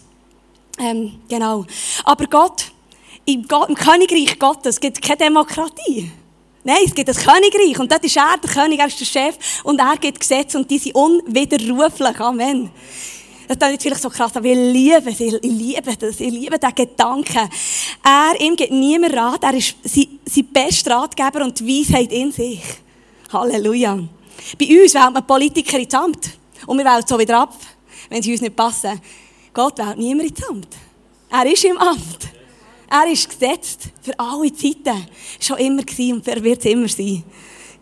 Ähm, 0.79 1.21
genau. 1.29 1.67
Aber 2.05 2.27
Gott, 2.27 2.73
im, 3.27 3.47
Gott, 3.47 3.69
im 3.69 3.75
Königreich 3.75 4.39
Gottes 4.39 4.81
gibt 4.81 4.97
es 4.97 5.07
keine 5.07 5.19
Demokratie. 5.19 6.11
Nein, 6.65 6.83
es 6.85 6.95
gibt 6.95 7.09
ein 7.09 7.15
Königreich 7.15 7.79
und 7.79 7.91
dort 7.91 8.05
ist 8.05 8.17
er 8.17 8.37
der 8.43 8.51
König, 8.51 8.79
er 8.79 8.87
ist 8.87 9.01
der 9.01 9.07
Chef 9.07 9.37
und 9.65 9.79
er 9.79 9.97
gibt 9.97 10.21
Gesetze 10.21 10.59
und 10.59 10.71
die 10.71 10.79
sind 10.79 10.95
unwiderruflich. 10.95 12.21
Amen. 12.21 12.71
Das 13.59 13.69
ist 13.69 13.73
jetzt 13.73 13.83
vielleicht 13.83 14.03
so 14.03 14.11
krass, 14.11 14.37
aber 14.37 14.47
ich 14.47 14.57
liebe 14.57 15.11
es, 15.11 15.19
ich 15.19 15.43
liebe 15.43 15.97
das, 15.97 16.21
ich 16.21 16.31
liebe 16.31 16.57
diesen 16.57 16.75
Gedanken. 16.75 17.51
Er, 18.05 18.41
ihm 18.41 18.55
gibt 18.55 18.71
niemand 18.71 19.13
Rat, 19.13 19.43
er 19.43 19.55
ist 19.55 19.75
sein, 19.83 20.21
sein 20.25 20.47
bester 20.53 20.95
Ratgeber 20.95 21.45
und 21.45 21.59
die 21.59 21.67
Weisheit 21.67 22.13
in 22.13 22.31
sich. 22.31 22.63
Halleluja. 23.33 23.99
Bei 24.57 24.83
uns 24.83 24.95
wählt 24.95 25.13
man 25.13 25.27
Politiker 25.27 25.81
ins 25.81 25.93
Amt 25.95 26.31
und 26.65 26.79
wir 26.79 26.85
wählen 26.85 27.05
so 27.05 27.19
wieder 27.19 27.41
ab, 27.41 27.57
wenn 28.09 28.23
sie 28.23 28.31
uns 28.31 28.41
nicht 28.41 28.55
passen. 28.55 29.01
Gott 29.53 29.79
wählt 29.79 29.99
niemand 29.99 30.31
ins 30.31 30.49
Amt. 30.49 30.69
Er 31.29 31.47
ist 31.53 31.65
im 31.65 31.77
Amt. 31.77 32.29
Er 32.89 33.11
ist 33.11 33.29
gesetzt 33.29 33.89
für 34.01 34.17
alle 34.17 34.53
Zeiten. 34.53 35.09
Schon 35.41 35.59
immer 35.59 35.83
gewesen 35.83 36.15
und 36.15 36.29
er 36.29 36.41
wird 36.41 36.61
es 36.61 36.67
immer 36.67 36.89
sein. 36.89 37.25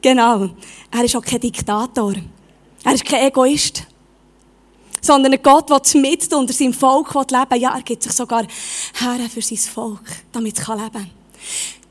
Genau. 0.01 0.49
Er 0.91 1.05
ist 1.05 1.15
auch 1.15 1.25
kein 1.25 1.41
Diktator. 1.41 2.15
Er 2.85 2.95
ist 2.95 3.05
kein 3.05 3.27
Egoist 3.27 3.87
sondern 5.01 5.33
ein 5.33 5.43
Gott, 5.43 5.71
der 5.71 6.01
mit 6.01 6.33
unter 6.33 6.53
seinem 6.53 6.73
Volk 6.73 7.15
leben 7.15 7.51
will. 7.51 7.61
Ja, 7.61 7.75
er 7.75 7.83
gibt 7.83 8.03
sich 8.03 8.13
sogar 8.13 8.43
her 8.43 9.31
für 9.33 9.43
sein 9.43 9.59
Volk, 9.59 10.05
damit 10.33 10.59
es 10.59 10.67
leben 10.67 10.91
kann. 10.93 11.11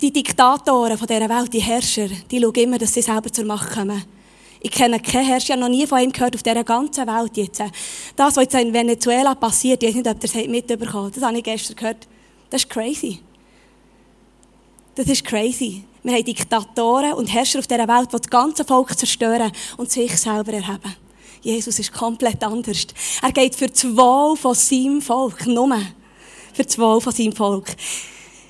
Die 0.02 0.12
Diktatoren 0.12 0.98
von 0.98 1.08
dieser 1.08 1.30
Welt, 1.30 1.54
die 1.54 1.60
Herrscher, 1.60 2.08
die 2.30 2.40
schauen 2.40 2.56
immer, 2.56 2.78
dass 2.78 2.94
sie 2.94 3.02
selber 3.02 3.32
zur 3.32 3.46
Macht 3.46 3.72
kommen. 3.72 4.04
Ich 4.60 4.72
kenne 4.72 5.00
keinen 5.00 5.26
Herrscher, 5.26 5.46
ich 5.46 5.52
habe 5.52 5.62
noch 5.62 5.70
nie 5.70 5.88
von 5.88 6.00
ihm 6.00 6.12
gehört 6.12 6.36
auf 6.36 6.44
dieser 6.44 6.64
ganzen 6.64 7.08
Welt 7.08 7.38
jetzt. 7.38 7.62
Das, 8.16 8.36
was 8.36 8.44
jetzt 8.44 8.56
in 8.56 8.74
Venezuela 8.74 9.36
passiert, 9.36 9.82
ich 9.84 9.90
weiß 9.90 9.96
nicht, 9.96 10.08
ob 10.08 10.24
ihr 10.24 10.42
es 10.42 10.48
mitbekommen 10.48 11.12
Das 11.14 11.24
habe 11.24 11.38
ich 11.38 11.44
gestern 11.44 11.76
gehört. 11.76 12.08
Das 12.50 12.64
ist 12.64 12.70
crazy. 12.70 13.20
Das 14.96 15.08
ist 15.08 15.24
crazy. 15.24 15.84
Wir 16.04 16.14
haben 16.14 16.26
Diktatoren 16.26 17.14
und 17.14 17.28
Herrscher 17.28 17.60
auf 17.60 17.68
dieser 17.68 17.88
Welt, 17.88 18.08
die 18.12 18.18
das 18.18 18.30
ganze 18.30 18.66
Volk 18.66 18.98
zerstören 18.98 19.52
und 19.78 19.92
sich 19.92 20.18
selber 20.18 20.54
erheben. 20.54 21.07
Jesus 21.42 21.80
ist 21.80 21.94
komplett 21.94 22.44
anders. 22.44 22.88
Er 23.22 23.32
geht 23.32 23.56
für 23.56 23.68
das 23.68 23.84
Wohl 23.86 24.36
von 24.36 24.56
seinem 24.56 25.02
Volk. 25.02 25.46
Nur 25.46 25.78
für 26.54 26.64
das 26.64 26.78
Wohl 26.78 27.00
von 27.00 27.14
seinem 27.14 27.34
Volk. 27.34 27.76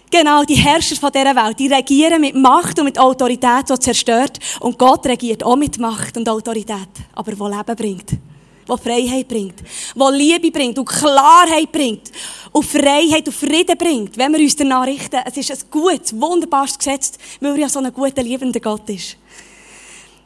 Genau, 0.09 0.43
die 0.43 0.55
Herrscher 0.55 0.95
von 0.95 1.11
dieser 1.11 1.35
Welt, 1.35 1.59
die 1.59 1.67
regieren 1.67 2.21
mit 2.21 2.33
Macht 2.33 2.79
und 2.79 2.85
mit 2.85 2.97
Autorität, 2.97 3.69
die 3.69 3.77
zerstört. 3.77 4.39
Und 4.61 4.79
Gott 4.79 5.05
regiert 5.05 5.43
auch 5.43 5.57
mit 5.57 5.77
Macht 5.79 6.15
und 6.15 6.29
Autorität, 6.29 6.87
aber 7.13 7.37
wo 7.37 7.47
Leben 7.47 7.75
bringt. 7.75 8.11
die 8.11 8.77
Freiheit 8.77 9.27
bringt, 9.27 9.55
die 9.95 10.17
Liebe 10.17 10.51
bringt 10.51 10.79
und 10.79 10.87
Klarheit 10.87 11.71
bringt 11.71 12.11
und 12.53 12.65
Freiheit 12.65 13.27
und 13.27 13.33
Frieden 13.33 13.77
bringt, 13.77 14.17
wenn 14.17 14.31
wir 14.31 14.39
uns 14.39 14.55
danach 14.55 14.85
richten. 14.85 15.19
Es 15.25 15.37
ist 15.37 15.51
ein 15.51 15.69
gutes, 15.69 16.19
wunderbares 16.19 16.77
Gesetz, 16.77 17.13
weil 17.41 17.51
er 17.51 17.59
ja 17.59 17.69
so 17.69 17.79
ein 17.79 17.93
guter, 17.93 18.23
liebender 18.23 18.59
Gott 18.61 18.89
ist. 18.89 19.17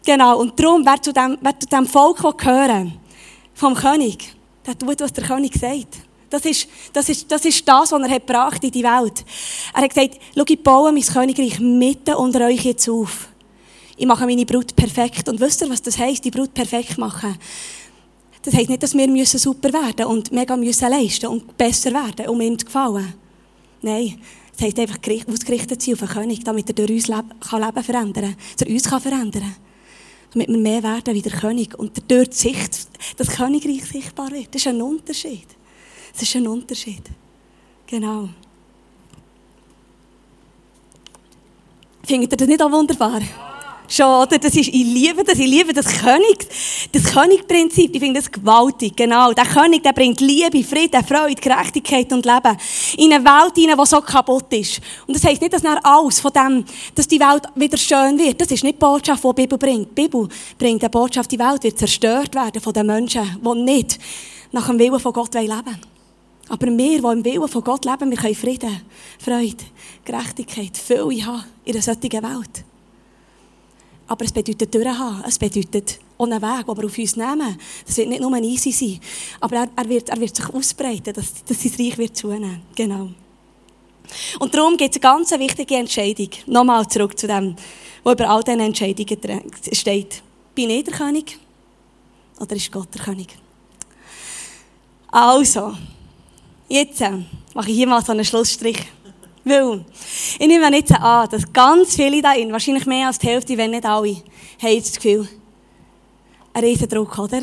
Genau, 0.06 0.40
und 0.40 0.60
darum, 0.60 0.86
wer 0.86 1.02
zu 1.02 1.14
dem, 1.14 1.38
wer 1.42 1.60
zu 1.60 1.68
dem 1.68 1.86
Volk 1.86 2.38
gehören 2.38 2.98
vom 3.54 3.76
König, 3.76 4.36
der 4.66 4.78
tut, 4.78 5.00
was 5.00 5.14
der 5.14 5.24
König 5.24 5.54
sagt. 5.54 5.98
Das 6.30 6.46
ist, 6.46 6.68
das 6.94 7.10
ist, 7.10 7.30
das 7.30 7.44
ist 7.46 7.68
das, 7.68 7.92
was 7.92 8.02
er 8.02 8.10
hat 8.10 8.26
gebracht 8.26 8.64
in 8.64 8.72
die 8.72 8.84
Welt. 8.84 9.26
Er 9.74 9.82
hat 9.82 9.94
gesagt, 9.94 10.18
schau, 10.36 10.44
ich 10.48 10.64
baue 10.64 10.92
mein 10.92 11.04
Königreich 11.04 11.60
mitten 11.60 12.16
unter 12.16 12.46
euch 12.46 12.64
jetzt 12.64 12.88
auf. 12.90 13.28
Ich 13.98 14.06
mache 14.06 14.26
meine 14.26 14.46
Brut 14.46 14.76
perfekt. 14.76 15.28
Und 15.28 15.40
wisst 15.42 15.62
ihr, 15.62 15.70
was 15.70 15.82
das 15.82 15.98
heisst, 15.98 16.24
die 16.24 16.32
Brut 16.32 16.54
perfekt 16.54 16.98
machen? 16.98 17.38
Das 18.44 18.54
heisst 18.54 18.70
nicht, 18.70 18.82
dass 18.82 18.96
wir 18.96 19.08
müssen 19.08 19.38
super 19.38 19.72
werden 19.74 20.06
und 20.06 20.32
mega 20.32 20.56
müssen 20.56 20.90
leisten 20.90 21.28
und 21.28 21.56
besser 21.58 21.92
werden, 21.92 22.28
um 22.30 22.40
ihm 22.42 22.58
zu 22.58 22.66
gefallen. 22.66 23.14
Nein. 23.82 24.20
Das 24.54 24.68
heisst 24.68 24.80
einfach, 24.80 24.98
ausgerichtet 25.32 25.82
sein 25.82 25.94
auf 25.96 26.00
den 26.00 26.10
König, 26.10 26.44
damit 26.44 26.70
er 26.70 26.74
durch 26.74 26.92
uns 26.92 27.08
Leben, 27.08 27.40
kann 27.40 27.62
Leben 27.62 27.84
verändern 27.84 28.36
kann. 28.58 28.68
Uns 28.72 28.84
kann 28.84 29.02
verändern 29.02 29.44
kann. 29.44 29.71
Damit 30.34 30.48
wir 30.48 30.58
mehr 30.58 30.84
werden 30.84 31.14
wie 31.14 31.22
der 31.22 31.32
König. 31.32 31.78
Und 31.78 32.10
die 32.10 32.26
Sicht, 32.32 32.88
das 33.18 33.28
Königreich 33.30 33.86
sichtbar 33.86 34.32
wird. 34.32 34.54
Das 34.54 34.62
ist 34.62 34.68
ein 34.68 34.82
Unterschied. 34.82 35.48
Das 36.14 36.24
ist 36.24 36.36
ein 36.36 36.48
Unterschied. 36.48 37.04
Genau. 37.88 38.30
Findet 42.04 42.32
ihr 42.32 42.38
das 42.38 42.48
nicht 42.48 42.62
auch 42.62 42.72
wunderbar? 42.72 43.22
Schon, 43.92 44.06
oder? 44.06 44.40
Das 44.40 44.56
ist, 44.56 44.70
ich 44.70 44.86
liebe 44.86 45.22
das, 45.22 45.38
ich 45.38 45.48
liebe 45.48 45.74
das 45.74 45.88
König, 45.88 46.48
das 46.94 47.04
Königprinzip. 47.04 47.94
Ich 47.94 48.00
finde 48.00 48.22
das 48.22 48.32
gewaltig, 48.32 48.96
genau. 48.96 49.34
Der 49.34 49.44
König, 49.44 49.84
der 49.84 49.92
bringt 49.92 50.22
Liebe, 50.22 50.64
Frieden, 50.64 51.04
Freude, 51.04 51.36
Gerechtigkeit 51.36 52.10
und 52.14 52.26
Leben 52.26 52.58
in 52.98 53.12
eine 53.12 53.26
Welt 53.26 53.54
hinein, 53.56 53.78
die 53.78 53.86
so 53.86 54.00
kaputt 54.00 54.46
ist. 54.54 54.80
Und 55.06 55.18
das 55.18 55.26
heisst 55.26 55.42
nicht, 55.42 55.52
dass 55.52 55.62
nach 55.62 55.84
alles 55.84 56.22
von 56.22 56.32
dem, 56.32 56.64
dass 56.96 57.06
die 57.06 57.20
Welt 57.20 57.44
wieder 57.54 57.76
schön 57.76 58.18
wird. 58.18 58.40
Das 58.40 58.50
ist 58.50 58.64
nicht 58.64 58.76
die 58.76 58.80
Botschaft, 58.80 59.26
die 59.26 59.28
die 59.28 59.42
Bibel 59.42 59.58
bringt. 59.58 59.90
Die 59.90 60.04
Bibel 60.04 60.30
bringt 60.58 60.82
eine 60.82 60.90
Botschaft, 60.90 61.30
die 61.30 61.40
Welt 61.40 61.62
wird 61.62 61.78
zerstört 61.78 62.34
werden 62.34 62.62
von 62.62 62.72
den 62.72 62.86
Menschen, 62.86 63.42
die 63.44 63.62
nicht 63.62 64.00
nach 64.54 64.68
dem 64.68 64.80
Willen 64.80 65.02
von 65.02 65.12
Gott 65.12 65.34
leben 65.34 65.50
wollen. 65.50 65.82
Aber 66.48 66.68
wir, 66.68 67.02
die 67.02 67.08
im 67.08 67.26
Willen 67.26 67.48
von 67.50 67.62
Gott 67.62 67.84
leben, 67.84 68.10
wir 68.10 68.18
können 68.18 68.36
Frieden, 68.36 68.84
Freude, 69.20 69.66
Gerechtigkeit, 70.06 70.78
Fülle 70.78 71.26
haben 71.26 71.44
in 71.66 71.74
einer 71.74 71.82
solchen 71.82 72.24
Welt. 72.24 72.71
Aber 74.12 74.26
es 74.26 74.34
bedeutet 74.34 74.76
durchhaben. 74.76 75.24
Es 75.26 75.40
bedeutet 75.40 76.02
einen 76.20 76.42
Weg, 76.42 76.66
den 76.66 76.78
wir 76.78 76.86
auf 76.86 76.98
uns 76.98 77.16
nehmen. 77.16 77.58
Das 77.86 77.96
wird 77.96 78.10
nicht 78.10 78.20
nur 78.20 78.34
ein 78.34 78.44
easy 78.44 78.70
sein. 78.74 79.00
Aber 79.40 79.56
er, 79.56 79.70
er, 79.74 79.88
wird, 79.88 80.10
er 80.10 80.20
wird 80.20 80.36
sich 80.36 80.54
ausbreiten, 80.54 81.14
dass, 81.14 81.46
dass 81.46 81.64
sein 81.64 81.72
Reich 81.80 81.98
wird 81.98 82.18
zunehmen. 82.18 82.62
Genau. 82.76 83.08
Und 84.38 84.54
darum 84.54 84.76
gibt 84.76 84.94
es 84.94 85.02
eine 85.02 85.14
ganz 85.14 85.32
wichtige 85.32 85.76
Entscheidung. 85.76 86.28
Nochmal 86.48 86.86
zurück 86.90 87.18
zu 87.18 87.26
dem, 87.26 87.56
was 88.04 88.14
über 88.16 88.30
all 88.30 88.44
diesen 88.44 88.60
Entscheidungen 88.60 89.44
steht. 89.72 90.22
Bin 90.56 90.70
ich 90.72 90.84
der 90.84 90.94
König? 90.94 91.40
Oder 92.38 92.58
ist 92.58 92.70
Gott 92.70 92.94
der 92.94 93.04
König? 93.04 93.30
Also, 95.08 95.74
jetzt 96.68 97.00
äh, 97.00 97.12
mache 97.54 97.70
ich 97.70 97.78
hier 97.78 97.88
mal 97.88 98.04
so 98.04 98.12
einen 98.12 98.26
Schlussstrich. 98.26 98.84
Weil, 99.44 99.86
ich 100.40 100.48
nehme 100.48 100.76
jetzt 100.76 100.92
an, 100.92 101.28
dass 101.30 101.52
ganz 101.52 101.96
viele 101.96 102.22
da 102.22 102.34
in, 102.34 102.52
wahrscheinlich 102.52 102.86
mehr 102.86 103.08
als 103.08 103.18
die 103.18 103.28
Hälfte, 103.28 103.58
wenn 103.58 103.72
nicht 103.72 103.86
alle, 103.86 104.16
haben 104.62 104.78
das 104.78 104.96
Gefühl, 104.96 105.28
ein 106.54 106.64
Riesendruck, 106.64 107.18
oder? 107.18 107.42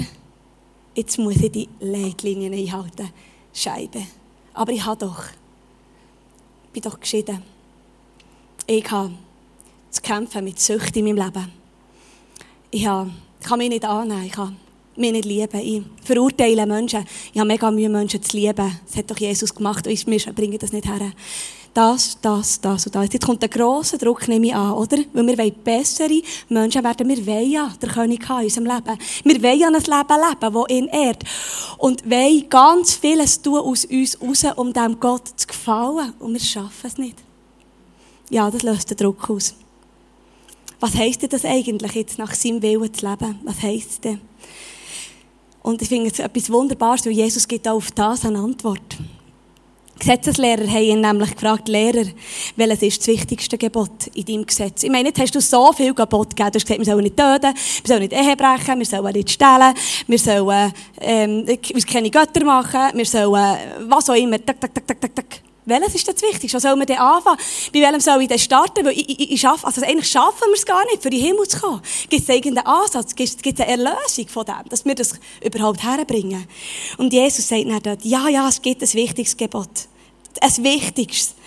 Jetzt 0.95 1.19
muss 1.19 1.37
ich 1.37 1.53
die 1.53 1.69
Leitlinien 1.81 2.53
einhalten. 2.53 3.11
Scheibe. 3.53 4.03
Aber 4.55 4.73
ich 4.73 4.85
habe 4.85 4.99
doch, 4.99 5.25
bin 6.73 6.83
doch 6.83 6.99
geschieden. 6.99 7.43
Ich 8.67 8.89
habe 8.91 9.13
zu 9.91 10.03
kämpfen 10.03 10.45
mit 10.45 10.61
Sucht 10.61 10.97
in 10.97 11.05
meinem 11.05 11.25
Leben. 11.25 11.53
Ich, 12.71 12.87
habe, 12.87 13.11
ich 13.41 13.47
kann 13.47 13.59
mich 13.59 13.71
nicht 13.71 13.85
annehmen. 13.85 14.25
Ich 14.25 14.33
kann 14.33 14.57
mich 14.97 15.13
nicht 15.13 15.25
lieben. 15.25 15.61
Ich 15.61 15.83
verurteile 16.05 16.67
Menschen. 16.67 17.07
Ich 17.33 17.39
habe 17.39 17.49
mega 17.49 17.71
Mühe, 17.71 17.89
Menschen 17.89 18.23
zu 18.23 18.37
lieben. 18.37 18.79
Das 18.87 18.97
hat 18.97 19.11
doch 19.11 19.17
Jesus 19.17 19.55
gemacht. 19.55 19.87
Und 19.87 20.07
wir 20.07 20.33
bringen 20.33 20.59
das 20.59 20.73
nicht 20.73 20.87
her 20.87 21.13
das, 21.79 22.19
das, 22.21 22.61
das 22.61 22.87
und 22.87 22.95
das. 22.97 23.13
Jetzt 23.13 23.25
kommt 23.25 23.41
der 23.41 23.49
grosse 23.49 23.99
Druck, 23.99 24.27
nehme 24.27 24.49
ich 24.49 24.55
an, 24.55 24.73
oder? 24.73 24.99
Weil 25.13 25.27
wir 25.29 25.39
wollen 25.39 25.55
bessere 25.63 26.21
Menschen 26.49 26.83
werden. 26.83 27.09
Wir 27.09 27.25
wollen 27.25 27.51
ja 27.53 27.73
den 27.81 27.89
König 27.89 28.29
haben 28.29 28.41
in 28.41 28.47
unserem 28.47 28.67
Leben. 28.67 28.99
Wir 29.23 29.43
wollen 29.45 29.61
ja 29.61 29.69
ein 29.69 29.75
Leben 29.75 29.89
leben, 29.89 30.55
das 30.55 30.71
ihn 30.71 30.89
ehrt. 30.89 31.23
Und 31.77 32.11
wollen 32.11 32.51
ganz 32.51 32.95
vieles 32.95 33.41
tun 33.41 33.61
aus 33.61 33.85
uns 33.85 34.21
raus, 34.21 34.45
um 34.57 34.73
dem 34.73 34.99
Gott 34.99 35.29
zu 35.37 35.47
gefallen. 35.47 36.15
Und 36.19 36.33
wir 36.33 36.41
schaffen 36.41 36.87
es 36.87 36.99
nicht. 36.99 37.19
Ja, 38.29 38.51
das 38.51 38.65
löst 38.65 38.91
den 38.91 38.97
Druck 38.97 39.31
aus. 39.31 39.55
Was 40.81 40.97
heisst 40.97 41.23
denn 41.23 41.31
das 41.31 41.45
eigentlich, 41.45 41.93
jetzt 41.93 42.19
nach 42.19 42.35
seinem 42.35 42.61
Willen 42.61 42.93
zu 42.93 43.09
leben? 43.09 43.39
Was 43.45 43.63
heisst 43.63 43.91
es 43.91 44.01
denn? 44.01 44.21
Und 45.63 45.81
ich 45.81 45.89
finde 45.89 46.11
es 46.11 46.19
etwas 46.19 46.51
Wunderbares, 46.51 47.07
weil 47.07 47.13
Jesus 47.13 47.47
gibt 47.47 47.69
auch 47.69 47.77
auf 47.77 47.93
das 47.93 48.25
eine 48.25 48.41
Antwort. 48.41 48.97
Gesetzeslehrer 49.99 50.67
haben 50.67 50.83
ihn 50.83 51.01
nämlich 51.01 51.33
gefragt, 51.33 51.69
Lehrer, 51.69 52.07
welches 52.57 52.83
ist 52.83 53.01
das 53.01 53.09
wichtigste 53.09 53.59
Gebot 53.59 54.09
in 54.15 54.25
deinem 54.25 54.47
Gesetz? 54.47 54.83
Ich 54.83 54.91
meine, 54.91 55.09
jetzt 55.09 55.21
hast 55.21 55.35
du 55.35 55.41
so 55.41 55.73
viel 55.73 55.95
Gebot 55.95 56.31
gegeben. 56.31 56.53
Du 56.53 56.57
hast 56.57 56.67
gesagt, 56.67 56.79
wir 56.79 56.87
sollen 56.87 57.03
nicht 57.03 57.17
töten, 57.17 57.55
wir 57.55 57.87
sollen 57.87 58.01
nicht 58.01 58.13
Ehe 58.13 58.37
brechen, 58.37 58.79
wir 58.79 58.87
sollen 58.87 59.13
nicht 59.13 59.31
stehlen, 59.31 59.75
wir 60.07 60.19
sollen 60.19 60.73
ähm, 61.01 61.47
wir 61.47 61.83
keine 61.83 62.11
Götter 62.11 62.45
machen, 62.45 62.91
wir 62.95 63.07
sollen 63.07 63.59
was 63.89 64.09
auch 64.11 64.15
immer. 64.15 64.45
Tak, 64.45 64.61
tak, 64.61 64.75
tak, 64.75 64.87
tak, 64.87 65.01
tak, 65.01 65.15
tak. 65.15 65.48
Welches 65.69 65.95
ist 65.95 66.09
das 66.09 66.23
Wichtigste? 66.23 66.57
Was 66.57 66.63
soll 66.63 66.77
man 66.77 66.87
denn 66.87 66.99
anfangen? 66.99 67.39
Bei 67.73 67.81
welchem 67.81 68.01
soll 68.01 68.23
ich 68.23 68.29
denn 68.29 68.39
starten? 68.39 68.85
Weil 68.85 68.93
ich, 68.93 69.09
ich, 69.09 69.33
ich 69.33 69.41
schaffe, 69.41 69.67
also 69.67 69.83
eigentlich 69.83 70.11
schaffen 70.11 70.49
wir 70.49 70.55
es 70.55 70.65
gar 70.65 70.85
nicht, 70.87 71.03
für 71.03 71.11
den 71.11 71.21
Himmel 71.21 71.47
zu 71.47 71.61
kommen. 71.61 71.83
Gibt 72.09 72.23
es 72.23 72.29
irgendeinen 72.29 72.67
Ansatz? 72.67 73.15
Gibt 73.15 73.45
es 73.45 73.61
eine 73.61 73.71
Erlösung 73.71 74.29
von 74.29 74.47
dem, 74.47 74.69
dass 74.69 74.85
wir 74.85 74.95
das 74.95 75.13
überhaupt 75.45 75.83
herbringen? 75.83 76.47
Und 76.97 77.13
Jesus 77.13 77.47
sagt 77.47 77.67
dann 77.67 77.83
dort, 77.83 78.05
ja, 78.05 78.29
ja, 78.29 78.49
es 78.49 78.63
gibt 78.63 78.83
ein 78.83 78.93
wichtiges 78.95 79.37
Gebot. 79.37 79.69
Ein 80.41 80.65
wichtigstes. 80.65 81.38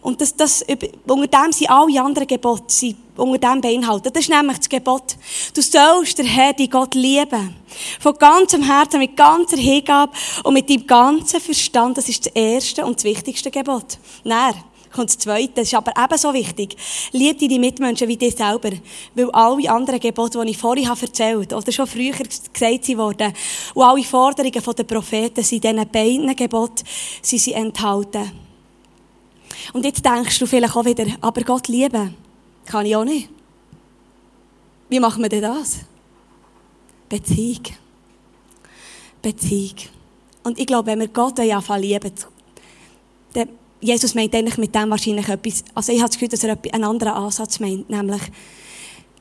Und 0.00 0.20
das, 0.20 0.34
das, 0.36 0.64
unter 1.06 1.26
dem 1.26 1.52
sind 1.52 1.70
alle 1.70 2.02
anderen 2.02 2.28
Gebote, 2.28 2.64
sind 2.68 2.96
unter 3.16 3.38
dem 3.38 3.60
beinhaltet. 3.60 4.14
Das 4.14 4.22
ist 4.22 4.30
nämlich 4.30 4.58
das 4.58 4.68
Gebot. 4.68 5.16
Du 5.54 5.62
sollst 5.62 6.18
den 6.18 6.26
Herr, 6.26 6.52
die 6.52 6.68
Gott 6.68 6.94
lieben. 6.94 7.56
Von 8.00 8.14
ganzem 8.14 8.62
Herzen, 8.62 8.98
mit 8.98 9.16
ganzer 9.16 9.56
Hingabe 9.56 10.12
und 10.44 10.54
mit 10.54 10.68
deinem 10.68 10.86
ganzen 10.86 11.40
Verstand. 11.40 11.98
Das 11.98 12.08
ist 12.08 12.26
das 12.26 12.32
erste 12.34 12.84
und 12.84 12.96
das 12.96 13.04
wichtigste 13.04 13.50
Gebot. 13.50 13.98
Dann 14.24 14.54
kommt 14.92 15.10
das 15.10 15.18
zweite, 15.18 15.52
das 15.56 15.68
ist 15.68 15.74
aber 15.74 15.92
ebenso 16.02 16.32
wichtig. 16.32 16.76
Lieb 17.12 17.38
deine 17.38 17.58
Mitmenschen 17.58 18.08
wie 18.08 18.16
dich 18.16 18.34
selber. 18.34 18.70
Weil 19.14 19.30
alle 19.30 19.70
anderen 19.70 20.00
Gebote, 20.00 20.40
die 20.42 20.50
ich 20.50 20.58
vorhin 20.58 20.88
erzählt 20.88 21.52
habe, 21.52 21.62
oder 21.62 21.72
schon 21.72 21.86
früher 21.86 22.12
gesagt 22.12 22.88
wurden, 22.96 23.32
und 23.74 23.82
alle 23.82 24.04
Forderungen 24.04 24.52
der 24.52 24.84
Propheten 24.84 25.42
sind 25.42 25.64
in 25.64 25.76
diesen 25.76 25.90
beiden 25.90 26.36
Geboten 26.36 26.84
sind 27.22 27.40
sie 27.40 27.52
enthalten. 27.52 28.45
Und 29.72 29.84
jetzt 29.84 30.04
denkst 30.04 30.38
du 30.38 30.46
vielleicht 30.46 30.76
auch 30.76 30.84
wieder, 30.84 31.06
aber 31.20 31.42
Gott 31.42 31.68
lieben, 31.68 32.14
kann 32.64 32.86
ich 32.86 32.96
auch 32.96 33.04
nicht. 33.04 33.28
Wie 34.88 35.00
machen 35.00 35.22
wir 35.22 35.28
denn 35.28 35.42
das? 35.42 35.80
Beziehung. 37.08 37.62
Beziehung. 39.22 39.74
Und 40.42 40.58
ich 40.58 40.66
glaube, 40.66 40.86
wenn 40.86 41.00
wir 41.00 41.08
Gott 41.08 41.40
anfangen 41.40 41.82
lieben, 41.82 42.12
dann, 43.32 43.48
Jesus 43.80 44.14
meint 44.14 44.34
eigentlich 44.34 44.58
mit 44.58 44.74
dem 44.74 44.90
wahrscheinlich 44.90 45.28
etwas, 45.28 45.64
also 45.74 45.92
ich 45.92 45.98
habe 45.98 46.08
das 46.08 46.16
Gefühl, 46.16 46.28
dass 46.28 46.44
er 46.44 46.58
einen 46.72 46.84
anderen 46.84 47.14
Ansatz 47.14 47.60
meint, 47.60 47.90
nämlich, 47.90 48.22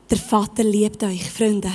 der 0.09 0.17
Vater 0.17 0.63
liebt 0.63 1.03
euch, 1.03 1.29
Freunde. 1.31 1.71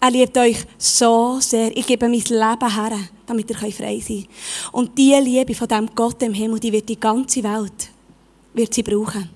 Er 0.00 0.10
liebt 0.10 0.36
euch 0.36 0.58
so 0.76 1.38
sehr. 1.40 1.74
Ich 1.76 1.86
gebe 1.86 2.08
mein 2.08 2.20
Leben 2.20 2.74
her, 2.74 2.98
damit 3.26 3.50
ihr 3.50 3.56
frei 3.56 3.70
sein 3.70 4.02
könnt. 4.06 4.28
Und 4.72 4.98
diese 4.98 5.20
Liebe 5.20 5.54
von 5.54 5.68
dem 5.68 5.88
Gott 5.94 6.22
im 6.22 6.34
Himmel, 6.34 6.60
die 6.60 6.72
wird 6.72 6.88
die 6.88 7.00
ganze 7.00 7.42
Welt 7.42 7.90
wird 8.54 8.72
sie 8.72 8.82
brauchen. 8.82 9.30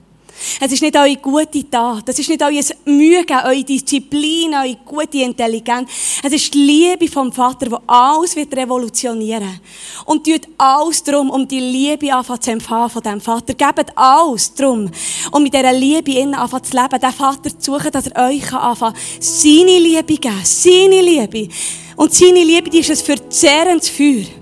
Es 0.60 0.72
ist 0.72 0.82
nicht 0.82 0.96
eure 0.96 1.16
gute 1.16 1.68
Tat, 1.68 2.08
es 2.08 2.18
ist 2.18 2.28
nicht 2.28 2.42
euer 2.42 2.62
Mühe, 2.84 3.24
eure 3.44 3.64
Disziplin, 3.64 4.54
eure 4.54 4.76
gute 4.84 5.18
Intelligenz. 5.18 5.90
Es 6.22 6.32
ist 6.32 6.54
die 6.54 6.58
Liebe 6.58 7.08
vom 7.08 7.32
Vater, 7.32 7.66
die 7.66 7.76
alles 7.86 8.36
wird 8.36 8.56
revolutionieren. 8.56 9.60
Und 10.04 10.24
tut 10.24 10.42
alles 10.56 11.02
darum, 11.02 11.30
um 11.30 11.46
die 11.46 11.58
Liebe 11.60 12.12
anfangen 12.12 12.40
zu 12.40 12.50
empfangen 12.52 12.90
von 12.90 13.02
diesem 13.02 13.20
Vater. 13.20 13.54
Gebt 13.54 13.96
alles 13.96 14.54
darum, 14.54 14.90
um 15.32 15.42
mit 15.42 15.52
dieser 15.52 15.72
Liebe 15.72 16.12
innen 16.12 16.34
anfangen 16.34 16.64
zu 16.64 16.76
leben, 16.76 17.00
den 17.00 17.12
Vater 17.12 17.58
zu 17.58 17.72
suchen, 17.72 17.90
dass 17.90 18.06
er 18.06 18.28
euch 18.28 18.52
anfangen 18.52 18.96
seine 19.18 19.78
Liebe 19.78 20.16
geben, 20.16 20.40
seine 20.44 21.02
Liebe. 21.02 21.48
Und 21.96 22.14
seine 22.14 22.44
Liebe, 22.44 22.70
die 22.70 22.78
ist 22.78 22.90
ein 22.90 22.96
verzehrendes 22.96 23.88
Feuer. 23.88 24.37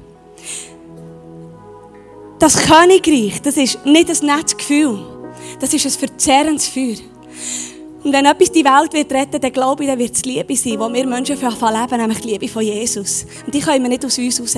Das 2.38 2.57
Königreich, 2.57 3.40
das 3.42 3.57
ist 3.57 3.85
nicht 3.87 4.11
ein 4.11 4.27
nettes 4.27 4.57
Gefühl. 4.57 4.99
Das 5.59 5.72
ist 5.72 5.87
ein 5.87 5.90
verzerrendes 5.90 6.68
Feuer. 6.68 6.96
Und 8.05 8.12
wenn 8.12 8.27
etwas 8.27 8.53
die 8.53 8.64
Welt 8.64 8.92
wird 8.92 9.12
retten, 9.12 9.40
dann 9.40 9.53
glaube 9.53 9.83
ich, 9.83 9.90
dann 9.90 9.99
wird 9.99 10.14
es 10.14 10.25
Liebe 10.25 10.55
sein, 10.55 10.72
die 10.72 10.79
wir 10.79 11.07
Menschen 11.07 11.37
für 11.37 11.49
leben, 11.49 11.96
nämlich 11.96 12.20
die 12.20 12.29
Liebe 12.29 12.49
von 12.49 12.62
Jesus. 12.62 13.27
Und 13.44 13.55
die 13.55 13.61
können 13.61 13.83
wir 13.83 13.88
nicht 13.88 14.05
aus 14.05 14.18
uns 14.18 14.40
raus. 14.40 14.57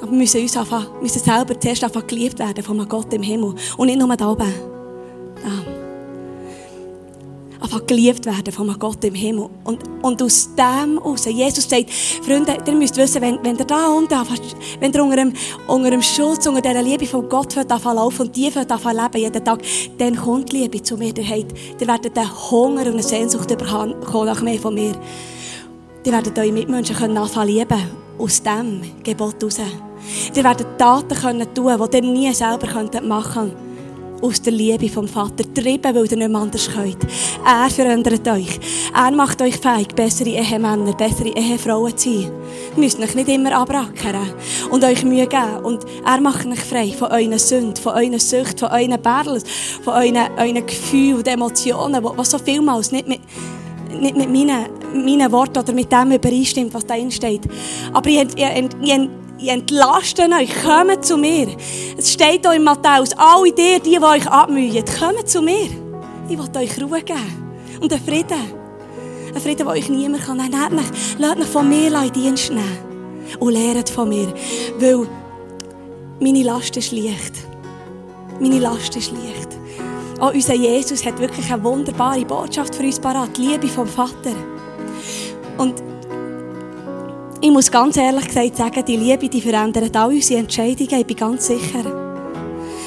Aber 0.00 0.10
wir 0.10 0.18
müssen 0.18 0.42
uns 0.42 0.56
anfangen, 0.56 0.86
müssen 1.00 1.20
selber 1.20 1.58
zuerst 1.58 1.82
anfangen 1.82 2.06
geliebt 2.06 2.38
werden 2.38 2.62
von 2.62 2.78
einem 2.78 2.88
Gott 2.88 3.12
im 3.14 3.22
Himmel. 3.22 3.54
Und 3.76 3.86
nicht 3.86 3.98
nur 3.98 4.16
da 4.16 4.30
oben. 4.30 4.52
Da 5.42 5.83
einfach 7.64 7.86
geliebt 7.86 8.26
werden 8.26 8.52
von 8.52 8.78
Gott 8.78 9.02
im 9.04 9.14
Himmel. 9.14 9.48
Und, 9.64 9.80
und 10.02 10.22
aus 10.22 10.50
dem 10.54 10.98
heraus, 10.98 11.24
Jesus 11.26 11.68
sagt, 11.68 11.90
Freunde, 11.90 12.56
ihr 12.66 12.72
müsst 12.74 12.96
wissen, 12.96 13.20
wenn, 13.22 13.42
wenn 13.42 13.56
ihr 13.56 13.64
da 13.64 13.88
unten, 13.88 14.14
wenn 14.80 14.92
ihr 14.92 15.02
unter 15.02 15.16
dem, 15.16 15.32
unter 15.66 15.90
dem 15.90 16.02
Schutz, 16.02 16.46
unter 16.46 16.60
dieser 16.60 16.82
Liebe 16.82 17.06
von 17.06 17.28
Gott 17.28 17.54
laufen 17.54 18.22
und 18.22 18.36
die 18.36 18.50
anfangen 18.54 18.96
leben 18.96 19.20
jeden 19.20 19.44
Tag, 19.44 19.60
dann 19.98 20.16
kommt 20.16 20.52
die 20.52 20.58
Liebe 20.58 20.82
zu 20.82 20.96
mir. 20.96 21.16
Ihr, 21.16 21.28
habt, 21.28 21.54
ihr 21.80 21.86
werdet 21.86 22.16
einen 22.16 22.50
Hunger 22.50 22.82
und 22.82 22.92
eine 22.92 23.02
Sehnsucht 23.02 23.48
bekommen 23.48 23.94
nach 24.26 24.42
mehr 24.42 24.58
von 24.58 24.74
mir. 24.74 24.92
Ihr 26.04 26.12
werdet 26.12 26.38
eure 26.38 26.52
Mitmenschen 26.52 26.96
können 26.96 27.16
anfangen 27.16 27.48
lieben. 27.48 28.04
Aus 28.16 28.40
dem 28.42 28.80
Gebot 29.02 29.42
heraus. 29.42 29.60
Ihr 30.34 30.44
werdet 30.44 30.78
Taten 30.78 31.16
können 31.16 31.52
tun, 31.52 31.88
die 31.90 31.96
ihr 31.96 32.02
nie 32.02 32.32
selber 32.32 32.68
machen 33.02 33.32
könnt 33.50 33.63
aus 34.24 34.40
der 34.40 34.54
Liebe 34.54 34.88
vom 34.88 35.06
Vater, 35.06 35.44
treiben, 35.52 35.94
weil 35.94 36.06
ihr 36.10 36.16
nicht 36.16 36.30
mehr 36.30 36.40
anders 36.40 36.70
könnt. 36.72 36.96
Er 37.46 37.68
verändert 37.68 38.26
euch. 38.26 38.58
Er 38.94 39.10
macht 39.10 39.42
euch 39.42 39.56
fähig, 39.56 39.88
bessere 39.94 40.30
Ehemänner, 40.30 40.94
bessere 40.94 41.28
Ehefrauen 41.28 41.96
zu 41.96 42.10
sein. 42.10 42.32
Ihr 42.74 42.82
müsst 42.82 42.98
euch 42.98 43.14
nicht 43.14 43.28
immer 43.28 43.54
abrackern 43.54 44.32
und 44.70 44.82
euch 44.82 45.04
Mühe 45.04 45.26
geben. 45.26 45.58
Und 45.62 45.84
er 46.06 46.20
macht 46.22 46.46
euch 46.46 46.60
frei 46.60 46.88
von 46.92 47.12
euren 47.12 47.38
Sünden, 47.38 47.76
von 47.76 47.92
euren 47.92 48.18
Süchten, 48.18 48.58
von 48.58 48.70
euren 48.70 49.00
Battles, 49.02 49.44
von 49.82 49.92
euren, 49.92 50.30
euren 50.38 50.66
Gefühlen 50.66 51.16
und 51.16 51.28
Emotionen, 51.28 52.02
was 52.02 52.30
so 52.30 52.38
vielmals 52.38 52.92
nicht 52.92 53.06
mit, 53.06 53.20
nicht 54.00 54.16
mit 54.16 54.30
meinen, 54.30 55.04
meinen 55.04 55.32
Worten 55.32 55.58
oder 55.58 55.72
mit 55.74 55.92
dem 55.92 56.12
übereinstimmt, 56.12 56.72
was 56.72 56.86
da 56.86 56.94
steht. 57.10 57.42
Aber 57.92 58.08
ihr, 58.08 58.26
ihr, 58.36 58.68
ihr, 58.82 59.10
ich 59.38 59.48
entlaste 59.48 60.22
euch, 60.22 60.50
kommt 60.62 61.04
zu 61.04 61.16
mir. 61.16 61.48
Es 61.96 62.12
steht 62.12 62.46
hier 62.46 62.52
in 62.52 62.64
Matthäus, 62.64 63.10
alle 63.16 63.52
die, 63.52 63.80
die, 63.80 63.90
die 63.90 64.02
euch 64.02 64.26
abmühen, 64.26 64.84
kommt 64.98 65.28
zu 65.28 65.42
mir. 65.42 65.68
Ich 66.28 66.38
will 66.38 66.56
euch 66.56 66.82
Ruhe 66.82 67.02
geben. 67.02 67.44
Und 67.80 67.92
einen 67.92 68.02
Frieden. 68.02 68.64
Einen 69.28 69.40
Frieden, 69.40 69.58
den 69.58 69.68
euch 69.68 69.88
niemand 69.88 70.24
kann 70.24 70.38
nehmen 70.38 70.52
kann. 70.52 70.80
Lasst 71.18 71.38
mich 71.38 71.48
von 71.48 71.68
mir 71.68 72.02
in 72.02 72.12
Dienst 72.12 72.50
nehmen. 72.50 72.78
Und 73.40 73.52
lehrt 73.52 73.90
von 73.90 74.08
mir. 74.08 74.32
Weil 74.78 75.06
meine 76.20 76.42
Last 76.42 76.76
ist 76.76 76.92
leicht. 76.92 77.34
Meine 78.40 78.60
Last 78.60 78.96
ist 78.96 79.12
leicht. 79.12 79.48
Auch 80.20 80.32
unser 80.32 80.54
Jesus 80.54 81.04
hat 81.04 81.18
wirklich 81.18 81.52
eine 81.52 81.62
wunderbare 81.62 82.24
Botschaft 82.24 82.74
für 82.74 82.84
uns 82.84 83.00
parat. 83.00 83.36
Liebe 83.36 83.66
vom 83.66 83.86
Vater. 83.86 84.34
Und 85.58 85.74
ich 87.44 87.50
muss 87.50 87.70
ganz 87.70 87.98
ehrlich 87.98 88.26
gesagt 88.26 88.56
sagen, 88.56 88.84
die 88.86 88.96
Liebe, 88.96 89.28
die 89.28 89.42
verändert 89.42 89.94
all 89.94 90.08
unsere 90.08 90.40
Entscheidungen, 90.40 91.00
ich 91.00 91.06
bin 91.06 91.16
ganz 91.16 91.46
sicher. 91.46 91.84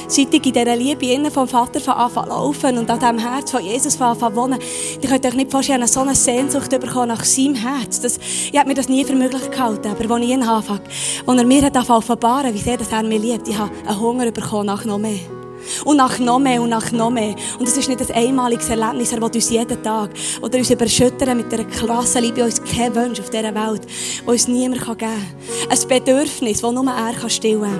Seit 0.07 0.33
ich 0.33 0.45
in 0.47 0.53
dieser 0.53 0.75
Liebe 0.75 1.29
vom 1.29 1.47
Vater 1.47 1.79
von 1.79 1.93
Anfang 1.93 2.27
laufen 2.27 2.75
und 2.79 2.89
an 2.89 2.97
diesem 2.97 3.19
Herz 3.19 3.51
von 3.51 3.63
Jesus 3.63 3.95
von 3.95 4.07
Anfang 4.07 4.35
wohnen, 4.35 4.59
ich 4.99 5.07
könnt 5.07 5.23
euch 5.27 5.35
nicht 5.35 5.51
vorstellen, 5.51 5.85
so 5.85 5.99
eine 5.99 6.15
Sehnsucht 6.15 6.71
bekommen 6.71 7.09
nach 7.09 7.23
seinem 7.23 7.53
Herz. 7.53 8.01
Das, 8.01 8.17
ich 8.17 8.57
habe 8.57 8.69
mir 8.69 8.73
das 8.73 8.89
nie 8.89 9.05
für 9.05 9.13
möglich 9.13 9.51
gehalten, 9.51 9.89
aber 9.89 10.15
als 10.15 10.23
ich 10.23 10.29
ihn 10.31 10.41
anfange, 10.41 10.81
als 11.27 11.37
er 11.37 11.45
mir 11.45 11.61
hat 11.61 11.89
offenbaren 11.89 12.51
wie 12.51 12.57
sehr 12.57 12.79
er 12.79 13.03
mich 13.03 13.21
liebt, 13.21 13.47
ich 13.47 13.57
habe 13.59 13.69
einen 13.85 13.99
Hunger 13.99 14.31
bekommen 14.31 14.65
nach 14.65 14.83
noch 14.85 14.97
mehr. 14.97 15.36
Und 15.85 15.97
nach 15.97 16.19
noch 16.19 16.39
mehr 16.39 16.61
und 16.61 16.69
nach 16.69 16.91
noch 16.91 17.09
mehr. 17.09 17.35
Und 17.59 17.67
es 17.67 17.77
ist 17.77 17.89
nicht 17.89 18.01
ein 18.01 18.15
einmaliges 18.15 18.69
Erlebnis, 18.69 19.11
er 19.11 19.21
will 19.21 19.29
uns 19.33 19.49
jeden 19.49 19.81
Tag 19.83 20.11
oder 20.41 20.57
uns 20.57 20.69
überschüttern 20.69 21.37
mit 21.37 21.53
einer 21.53 21.65
krassen 21.65 22.23
Liebe, 22.23 22.43
uns 22.43 22.61
kein 22.63 22.95
Wunsch 22.95 23.19
auf 23.19 23.29
dieser 23.29 23.53
Welt, 23.53 23.81
die 23.85 24.29
uns 24.29 24.47
niemand 24.47 24.81
geben 24.81 24.97
kann. 24.97 25.25
Ein 25.69 25.87
Bedürfnis, 25.87 26.61
das 26.61 26.71
nur 26.71 26.85
er 26.85 27.29
stillen 27.29 27.61
kann. 27.61 27.79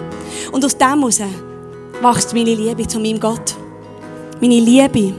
Und 0.52 0.66
aus 0.66 0.78
dem 0.78 1.00
heraus 1.00 1.22
wächst 2.02 2.34
meine 2.34 2.54
Liebe 2.54 2.88
zu 2.88 3.00
meinem 3.00 3.20
Gott. 3.20 3.56
Meine 4.40 4.60
Liebe, 4.60 5.14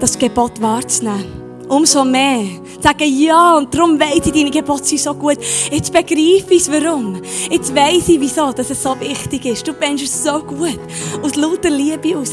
das 0.00 0.18
Gebot 0.18 0.60
wahrzunehmen. 0.60 1.47
Umso 1.68 2.04
mehr 2.04 2.44
sagen, 2.80 3.20
ja, 3.20 3.56
und 3.56 3.74
darum 3.74 4.00
weiss 4.00 4.26
ich, 4.26 4.32
deine 4.32 4.50
Gebote 4.50 4.84
sind 4.84 5.00
so 5.00 5.12
gut. 5.14 5.38
Jetzt 5.70 5.92
begreife 5.92 6.54
ich 6.54 6.62
es, 6.62 6.70
warum. 6.70 7.20
Jetzt 7.50 7.74
weiss 7.74 8.08
ich, 8.08 8.20
wieso, 8.20 8.52
dass 8.52 8.70
es 8.70 8.82
so 8.82 8.98
wichtig 9.00 9.44
ist. 9.44 9.66
Du 9.66 9.72
bist 9.72 10.02
es 10.02 10.24
so 10.24 10.38
gut. 10.40 10.78
Aus 11.22 11.34
lauter 11.36 11.70
Liebe 11.70 12.14
raus. 12.14 12.32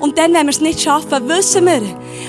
Und 0.00 0.18
dann, 0.18 0.32
wenn 0.34 0.46
wir 0.46 0.50
es 0.50 0.60
nicht 0.60 0.80
schaffen, 0.80 1.28
wissen 1.28 1.66
wir, 1.66 1.82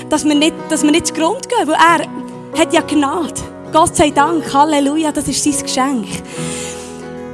dass 0.08 0.24
wir 0.24 0.34
nicht, 0.34 0.54
dass 0.68 0.82
wir 0.82 0.90
nicht 0.90 1.08
zu 1.08 1.14
Grund 1.14 1.48
gehen, 1.48 1.66
weil 1.66 1.74
er 1.74 2.60
hat 2.60 2.72
ja 2.72 2.80
Gnade. 2.82 3.34
Gott 3.72 3.96
sei 3.96 4.10
Dank, 4.10 4.52
Halleluja, 4.52 5.12
das 5.12 5.28
ist 5.28 5.44
sein 5.44 5.62
Geschenk. 5.62 6.06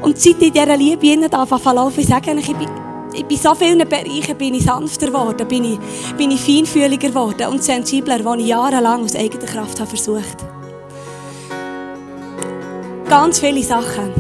Und 0.03 0.19
seit 0.19 0.43
ich 0.43 0.53
dieser 0.53 0.77
Liebe 0.77 1.07
innen 1.07 1.31
laufen, 1.31 2.01
ich 2.01 2.07
sage 2.07 2.33
ich 2.33 2.57
bin 2.57 2.84
in 3.15 3.37
so 3.37 3.55
vielen 3.55 3.89
Bereichen 3.89 4.37
bin 4.37 4.55
ich 4.55 4.65
sanfter 4.65 5.07
geworden, 5.07 5.47
bin 5.47 5.65
ich, 5.65 5.79
bin 6.17 6.31
ich 6.31 6.41
feinfühliger 6.41 7.09
geworden 7.09 7.47
und 7.49 7.63
sensibler, 7.63 8.25
als 8.27 8.41
ich 8.41 8.49
jahrelang 8.49 9.05
aus 9.05 9.15
eigener 9.15 9.47
Kraft 9.47 9.79
habe 9.81 9.89
versucht. 9.89 10.45
Ganz 13.09 13.39
viele 13.39 13.63
Sachen. 13.63 14.13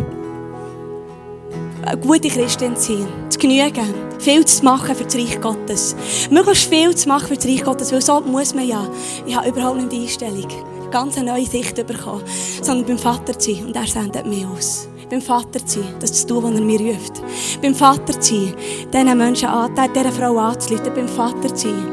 Eine 1.84 2.00
gute 2.00 2.28
Christin 2.28 2.76
zu 2.76 2.96
sein, 2.96 3.06
zu 3.28 3.38
genügen, 3.38 3.94
viel 4.18 4.44
zu 4.44 4.64
machen 4.64 4.94
für 4.94 5.04
das 5.04 5.16
Reich 5.16 5.40
Gottes. 5.40 5.94
Möglichst 6.30 6.68
viel 6.68 6.94
zu 6.94 7.08
machen 7.08 7.28
für 7.28 7.34
das 7.34 7.46
Reich 7.46 7.62
Gottes, 7.64 7.92
weil 7.92 8.00
so 8.00 8.20
muss 8.20 8.54
man 8.54 8.66
ja. 8.66 8.88
Ich 9.26 9.36
habe 9.36 9.48
überhaupt 9.48 9.76
nicht 9.76 9.92
die 9.92 10.02
Einstellung, 10.02 10.48
ganz 10.90 11.18
eine 11.18 11.32
neue 11.32 11.44
Sicht 11.44 11.74
bekommen, 11.86 12.22
sondern 12.62 12.86
beim 12.86 12.98
Vater 12.98 13.38
zu 13.38 13.52
sein 13.52 13.66
und 13.66 13.76
er 13.76 13.86
sendet 13.86 14.26
mich 14.26 14.46
aus 14.46 14.88
beim 15.10 15.20
Vater 15.20 15.64
zu 15.64 15.80
sein, 15.80 15.94
das 16.00 16.12
zu 16.12 16.26
tun, 16.26 16.44
was 16.44 16.54
er 16.54 16.60
mir 16.60 16.80
ruft. 16.80 17.22
Beim 17.62 17.74
Vater 17.74 18.18
zu 18.20 18.34
sein, 18.34 18.54
diesen 18.92 19.18
Menschen 19.18 19.48
an, 19.48 19.74
dieser 19.94 20.12
Frau 20.12 20.38
anzuleiten, 20.38 20.92
beim 20.94 21.08
Vater 21.08 21.54
zu 21.54 21.68
sein, 21.68 21.86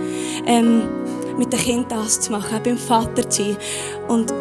ähm, 0.46 0.84
mit 1.38 1.52
dem 1.52 1.60
Kind 1.60 1.92
das 1.92 2.22
zu 2.22 2.32
machen, 2.32 2.60
beim 2.64 2.78
Vater 2.78 3.30
zu 3.30 3.44
sein 3.44 3.58
und 4.08 4.34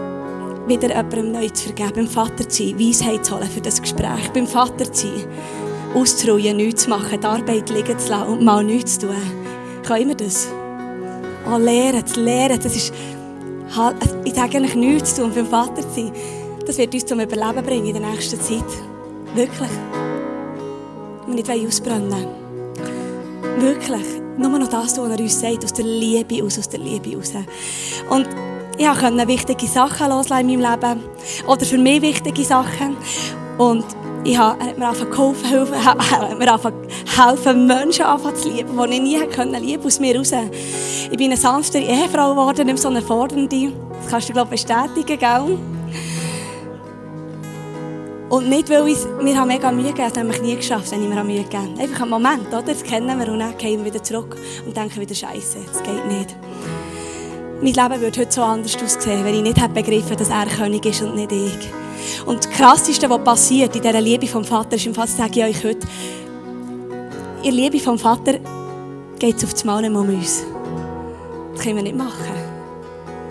wieder 0.66 0.88
jemandem 0.88 1.32
neu 1.32 1.48
zu 1.48 1.64
vergeben, 1.64 1.92
beim 1.94 2.08
Vater 2.08 2.48
zu 2.48 2.64
sein, 2.64 2.78
Weisheit 2.78 3.24
zu 3.24 3.36
holen 3.36 3.48
für 3.48 3.60
das 3.60 3.80
Gespräch, 3.80 4.30
beim 4.32 4.46
Vater 4.46 4.90
zu 4.92 5.06
sein, 5.06 5.26
auszuruhen, 5.94 6.56
nichts 6.56 6.84
zu 6.84 6.90
machen, 6.90 7.20
die 7.20 7.26
Arbeit 7.26 7.70
liegen 7.70 7.98
zu 7.98 8.10
lassen 8.10 8.32
und 8.32 8.44
mal 8.44 8.62
nichts 8.62 8.98
zu 8.98 9.08
tun. 9.08 9.16
Können 9.86 10.08
wir 10.08 10.14
das? 10.14 10.48
Oh, 11.50 11.56
lehren, 11.56 12.06
zu 12.06 12.20
lehren, 12.20 12.60
das 12.62 12.76
ist, 12.76 12.92
ich 14.24 14.34
sage 14.34 14.58
eigentlich 14.58 14.74
nichts 14.74 15.14
zu 15.14 15.22
tun, 15.22 15.32
beim 15.34 15.46
Vater 15.46 15.82
zu 15.82 15.94
sein. 15.94 16.12
Das 16.70 16.78
wird 16.78 16.94
uns 16.94 17.04
zum 17.04 17.18
Überleben 17.18 17.64
bringen 17.64 17.86
in 17.86 18.00
der 18.00 18.12
nächsten 18.12 18.40
Zeit. 18.40 18.62
Wirklich. 19.34 19.70
Wir 21.26 21.34
nicht 21.34 21.66
ausbrennen 21.66 22.28
Wirklich. 23.58 24.06
Nur 24.38 24.56
noch 24.56 24.68
das 24.68 24.96
was 24.96 25.10
er 25.10 25.18
uns 25.18 25.40
sagt, 25.40 25.64
aus 25.64 25.72
der 25.72 25.84
Liebe 25.84 26.44
aus, 26.44 26.60
aus 26.60 26.68
der 26.68 26.78
Liebe 26.78 27.16
raus. 27.16 27.32
Und 28.08 28.28
ich 28.78 28.86
konnte 28.86 29.26
wichtige 29.26 29.66
Sachen 29.66 30.10
loslassen 30.10 30.48
in 30.48 30.60
meinem 30.60 30.70
Leben. 30.70 31.00
Oder 31.48 31.66
für 31.66 31.76
mich 31.76 32.02
wichtige 32.02 32.44
Sachen. 32.44 32.96
Und 33.58 33.84
ich 34.22 34.38
habe, 34.38 34.60
er 34.60 34.66
hat 34.68 34.78
mir 34.78 34.90
einfach 34.90 35.10
geholfen, 35.10 35.46
helfen, 35.48 35.84
hat 35.84 36.38
mir 36.38 36.52
einfach 36.52 36.72
helfen, 37.16 37.66
Menschen 37.66 38.04
anfangen 38.04 38.36
zu 38.36 38.48
lieben, 38.48 38.78
die 38.78 38.94
ich 38.94 39.00
nie 39.00 39.16
lieben 39.16 39.32
konnte, 39.32 39.86
aus 39.88 39.98
mir 39.98 40.16
raus. 40.16 40.30
Ich 41.10 41.18
bin 41.18 41.32
eine 41.32 41.36
sanftere 41.36 41.82
Ehefrau 41.82 42.30
geworden, 42.30 42.68
nicht 42.68 42.78
so 42.78 42.90
eine 42.90 43.02
fordernde. 43.02 43.72
Das 44.02 44.08
kannst 44.08 44.28
du, 44.28 44.34
glaube 44.34 44.54
ich, 44.54 44.64
bestätigen, 44.64 45.18
gell? 45.18 45.58
Und 48.30 48.48
nicht, 48.48 48.70
weil 48.70 48.86
ich, 48.86 48.98
wir 49.20 49.36
haben 49.36 49.48
mega 49.48 49.72
Mühe 49.72 49.88
gegeben, 49.88 50.08
das 50.08 50.18
haben 50.18 50.32
wir 50.32 50.40
nie 50.40 50.54
geschafft, 50.54 50.92
wenn 50.92 51.02
ich 51.02 51.08
mir 51.08 51.24
Mühe 51.24 51.42
gegeben 51.42 51.76
Einfach 51.80 52.02
einen 52.02 52.10
Moment, 52.10 52.46
oder? 52.46 52.62
Das 52.62 52.84
kennen 52.84 53.18
wir 53.18 53.28
und 53.32 53.40
dann 53.40 53.58
gehen 53.58 53.80
wir 53.80 53.92
wieder 53.92 54.02
zurück 54.04 54.36
und 54.64 54.76
denken 54.76 55.00
wieder, 55.00 55.14
Scheiße, 55.16 55.58
das 55.66 55.82
geht 55.82 56.06
nicht. 56.06 56.36
Mein 57.60 57.74
Leben 57.74 58.00
würde 58.00 58.20
heute 58.20 58.32
so 58.32 58.42
anders 58.42 58.76
aussehen, 58.76 59.24
wenn 59.24 59.34
ich 59.34 59.42
nicht 59.42 59.60
hätte 59.60 59.74
begriffen 59.74 60.16
dass 60.16 60.30
er 60.30 60.46
König 60.46 60.86
ist 60.86 61.02
und 61.02 61.16
nicht 61.16 61.32
ich. 61.32 61.68
Und 62.24 62.44
das 62.44 62.50
Krasseste, 62.52 63.10
was 63.10 63.24
passiert 63.24 63.74
in 63.74 63.82
dieser 63.82 64.00
Liebe 64.00 64.28
vom 64.28 64.44
Vater, 64.44 64.76
ist 64.76 64.86
im 64.86 64.94
Fall, 64.94 65.08
sage 65.08 65.40
ich 65.40 65.56
euch 65.56 65.64
heute, 65.64 65.86
in 67.42 67.42
der 67.42 67.52
Liebe 67.52 67.80
vom 67.80 67.98
Vater 67.98 68.38
geht 69.18 69.38
es 69.38 69.44
auf 69.44 69.54
das 69.54 69.64
Mal 69.64 69.82
nicht 69.82 69.90
um 69.90 70.08
uns. 70.08 70.44
Das 71.54 71.64
können 71.64 71.76
wir 71.76 71.82
nicht 71.82 71.96
machen. 71.96 72.30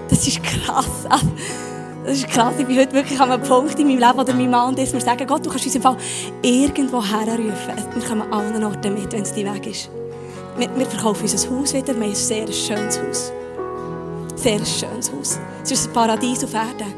Das 0.09 0.27
ist 0.27 0.43
krass. 0.43 1.07
Das 2.09 2.17
ist 2.17 2.27
krass. 2.27 2.55
Ich 2.57 2.65
bin 2.65 2.75
heute 2.75 2.91
wirklich 2.93 3.21
an 3.21 3.31
einem 3.31 3.43
Punkt 3.43 3.77
in 3.77 3.87
meinem 3.87 3.99
Leben, 3.99 4.19
oder 4.19 4.33
mein 4.33 4.49
Mann 4.49 4.69
und 4.69 4.79
ich, 4.79 4.91
wir 4.91 4.99
sagen, 4.99 5.27
Gott, 5.27 5.45
du 5.45 5.49
kannst 5.51 5.65
uns 5.65 5.75
im 5.75 5.83
Fall 5.83 5.95
irgendwo 6.41 7.03
herrufen. 7.05 7.53
Wir 7.93 8.03
kommen 8.03 8.23
an 8.23 8.33
allen 8.33 8.63
Orten 8.63 8.95
mit, 8.95 9.13
wenn 9.13 9.21
es 9.21 9.31
dein 9.31 9.53
Weg 9.53 9.67
ist. 9.67 9.91
Wir, 10.57 10.75
wir 10.75 10.87
verkaufen 10.87 11.21
unser 11.21 11.51
Haus 11.51 11.71
wieder. 11.71 11.89
Wir 11.89 12.01
haben 12.01 12.09
ein 12.09 12.15
sehr 12.15 12.51
schönes 12.51 12.99
Haus. 12.99 13.31
Sehr 14.37 14.57
schönes 14.65 15.11
Haus. 15.11 15.39
Es 15.61 15.71
ist 15.71 15.87
ein 15.87 15.93
Paradies 15.93 16.43
auf 16.43 16.51
Erden. 16.55 16.95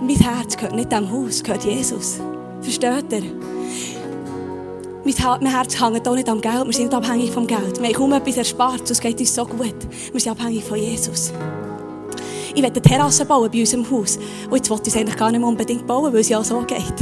Mein 0.00 0.16
Herz 0.18 0.56
gehört 0.56 0.76
nicht 0.76 0.92
dem 0.92 1.10
Haus, 1.10 1.42
gehört 1.42 1.64
Jesus. 1.64 2.20
Versteht 2.60 3.12
ihr? 3.12 3.24
mein 5.04 5.46
Herz 5.46 5.80
hängt 5.80 6.06
auch 6.06 6.14
nicht 6.14 6.28
am 6.28 6.40
Geld. 6.40 6.64
Wir 6.64 6.72
sind 6.72 6.84
nicht 6.84 6.94
abhängig 6.94 7.32
vom 7.32 7.48
Geld. 7.48 7.80
Wir 7.80 7.88
haben 7.88 7.94
kaum 7.94 8.12
etwas 8.12 8.36
erspart. 8.36 8.88
Es 8.88 9.00
geht 9.00 9.18
uns 9.18 9.34
so 9.34 9.44
gut. 9.46 9.74
Wir 10.12 10.20
sind 10.20 10.30
abhängig 10.30 10.62
von 10.62 10.78
Jesus. 10.78 11.32
Ich 12.54 12.62
will 12.62 12.70
eine 12.70 12.80
Terrasse 12.80 13.24
bauen 13.24 13.50
bei 13.50 13.60
unserem 13.60 13.90
Haus. 13.90 14.16
Und 14.48 14.56
jetzt 14.56 14.70
wollte 14.70 14.88
ich 14.88 14.94
es 14.94 15.00
eigentlich 15.00 15.16
gar 15.16 15.30
nicht 15.30 15.40
mehr 15.40 15.48
unbedingt 15.48 15.86
bauen, 15.86 16.12
weil 16.12 16.20
es 16.20 16.28
ja 16.28 16.42
so 16.44 16.60
geht. 16.60 16.94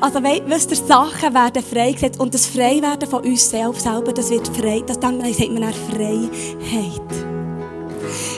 Also, 0.00 0.22
wisst 0.22 0.70
ihr, 0.70 0.76
Sachen 0.76 1.34
werden 1.34 1.62
freigesetzt. 1.62 2.20
Und 2.20 2.32
das 2.32 2.46
Freiwerden 2.46 3.08
von 3.08 3.24
uns 3.24 3.50
selbst 3.50 3.82
selber, 3.82 4.12
das 4.12 4.30
wird 4.30 4.46
frei. 4.48 4.84
Das 4.86 4.96
sagt 4.96 5.18
man 5.18 5.62
dann 5.62 5.74
Freiheit. 5.74 7.00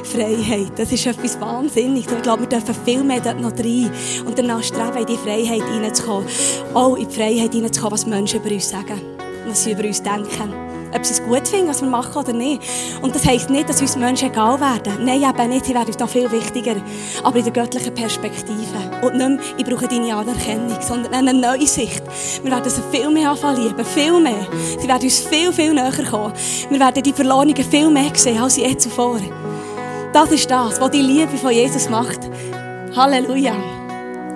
Freiheit. 0.04 0.72
Das 0.76 0.90
ist 0.90 1.06
etwas 1.06 1.38
Wahnsinniges. 1.38 2.10
Ich 2.10 2.22
glaube, 2.22 2.42
wir 2.42 2.48
dürfen 2.48 2.74
viel 2.84 3.04
mehr 3.04 3.20
dort 3.20 3.40
noch 3.40 3.52
rein. 3.52 3.90
Und 4.26 4.38
danach 4.38 4.62
streben, 4.62 4.96
in 4.96 5.06
die 5.06 5.18
Freiheit 5.18 5.62
hineinzukommen. 5.70 6.26
Auch 6.72 6.96
in 6.96 7.08
die 7.08 7.14
Freiheit 7.14 7.52
hineinzukommen, 7.52 7.92
was 7.92 8.06
Menschen 8.06 8.40
über 8.40 8.50
uns 8.50 8.70
sagen. 8.70 9.00
Was 9.46 9.64
sie 9.64 9.72
über 9.72 9.84
uns 9.84 10.02
denken 10.02 10.67
ob 10.94 11.04
sie 11.04 11.14
es 11.14 11.22
gut 11.22 11.46
finden, 11.46 11.68
was 11.68 11.80
wir 11.80 11.88
machen 11.88 12.16
oder 12.16 12.32
nicht. 12.32 12.62
Und 13.02 13.14
das 13.14 13.24
heisst 13.26 13.50
nicht, 13.50 13.68
dass 13.68 13.80
uns 13.80 13.96
Menschen 13.96 14.30
egal 14.30 14.60
werden. 14.60 15.04
Nein, 15.04 15.22
eben 15.22 15.48
nicht. 15.48 15.66
Sie 15.66 15.74
werden 15.74 15.88
uns 15.88 15.96
da 15.96 16.06
viel 16.06 16.30
wichtiger. 16.30 16.76
Aber 17.22 17.38
in 17.38 17.44
der 17.44 17.52
göttlichen 17.52 17.94
Perspektive. 17.94 18.56
Und 19.02 19.16
nicht 19.16 19.28
mehr, 19.28 19.38
ich 19.56 19.64
brauche 19.64 19.88
deine 19.88 20.14
Anerkennung, 20.14 20.78
sondern 20.80 21.14
eine 21.14 21.34
neue 21.34 21.66
Sicht. 21.66 22.02
Wir 22.42 22.50
werden 22.50 22.70
sie 22.70 22.82
viel 22.90 23.10
mehr 23.10 23.30
anfangen 23.30 23.64
lieben. 23.64 23.84
Viel 23.84 24.20
mehr. 24.20 24.46
Sie 24.78 24.88
werden 24.88 25.04
uns 25.04 25.18
viel, 25.20 25.52
viel 25.52 25.74
näher 25.74 25.92
kommen. 26.10 26.32
Wir 26.70 26.80
werden 26.80 27.02
die 27.02 27.12
Verlohnungen 27.12 27.64
viel 27.64 27.90
mehr 27.90 28.10
sehen 28.14 28.40
als 28.40 28.56
je 28.56 28.76
zuvor. 28.76 29.20
Das 30.12 30.30
ist 30.32 30.50
das, 30.50 30.80
was 30.80 30.90
die 30.90 31.02
Liebe 31.02 31.36
von 31.36 31.50
Jesus 31.50 31.88
macht. 31.88 32.20
Halleluja. 32.96 33.54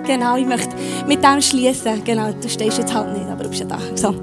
Genau, 0.05 0.35
ich 0.35 0.45
möchte 0.45 0.75
mit 1.07 1.23
dem 1.23 1.41
schließen. 1.41 2.03
Genau, 2.03 2.31
du 2.31 2.49
stehst 2.49 2.77
jetzt 2.77 2.93
halt 2.93 3.17
nicht, 3.17 3.27
aber 3.29 3.43
du 3.43 3.49
bist 3.49 3.61
ja 3.61 3.67
da. 3.67 3.79
So. 3.95 4.13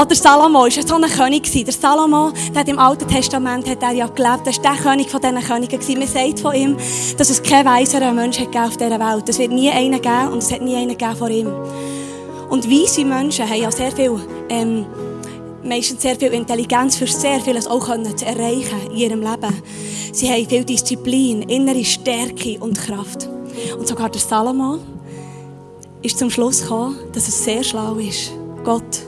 Oder 0.00 0.14
Salomo 0.14 0.60
war 0.60 0.70
so 0.70 0.94
ein 0.94 1.10
König. 1.10 1.50
Der 1.52 1.72
Salomo, 1.74 2.30
der 2.54 2.60
hat 2.60 2.68
im 2.68 2.78
Alten 2.78 3.08
Testament 3.08 3.68
hat 3.68 3.82
er 3.82 3.90
ja 3.90 4.06
gelebt. 4.06 4.46
Das 4.46 4.62
war 4.62 4.72
der 4.72 4.80
König 4.80 5.10
von 5.10 5.20
diesen 5.20 5.40
Königen. 5.40 5.98
Man 5.98 6.06
sagt 6.06 6.38
von 6.38 6.54
ihm, 6.54 6.76
dass 7.16 7.30
es 7.30 7.42
keinen 7.42 7.66
weiseren 7.66 8.14
Menschen 8.14 8.46
auf 8.56 8.76
dieser 8.76 9.00
Welt 9.00 9.28
Es 9.28 9.40
wird 9.40 9.50
nie 9.50 9.70
einen 9.72 10.00
geben 10.00 10.28
und 10.28 10.38
es 10.38 10.52
hat 10.52 10.62
nie 10.62 10.76
einen 10.76 10.96
gegeben 10.96 11.16
vor 11.16 11.30
ihm. 11.30 11.48
Und 12.48 12.70
weise 12.70 13.04
Menschen 13.04 13.48
haben 13.50 13.60
ja 13.60 13.72
sehr 13.72 13.90
viel, 13.90 14.20
ähm, 14.48 14.86
meistens 15.64 16.00
sehr 16.00 16.14
viel 16.14 16.32
Intelligenz 16.32 16.94
für 16.94 17.08
sehr 17.08 17.40
vieles 17.40 17.66
auch 17.66 17.84
können 17.84 18.16
zu 18.16 18.24
erreichen 18.24 18.78
in 18.92 18.96
ihrem 18.98 19.20
Leben. 19.20 19.62
Sie 20.12 20.30
haben 20.30 20.48
viel 20.48 20.62
Disziplin, 20.62 21.42
innere 21.42 21.84
Stärke 21.84 22.56
und 22.60 22.78
Kraft. 22.78 23.28
Und 23.76 23.88
sogar 23.88 24.10
der 24.10 24.20
Salomo 24.20 24.78
ist 26.02 26.20
zum 26.20 26.30
Schluss 26.30 26.62
gekommen, 26.62 27.00
dass 27.12 27.26
es 27.26 27.44
sehr 27.44 27.64
schlau 27.64 27.96
ist, 27.96 28.30
Gott 28.62 29.07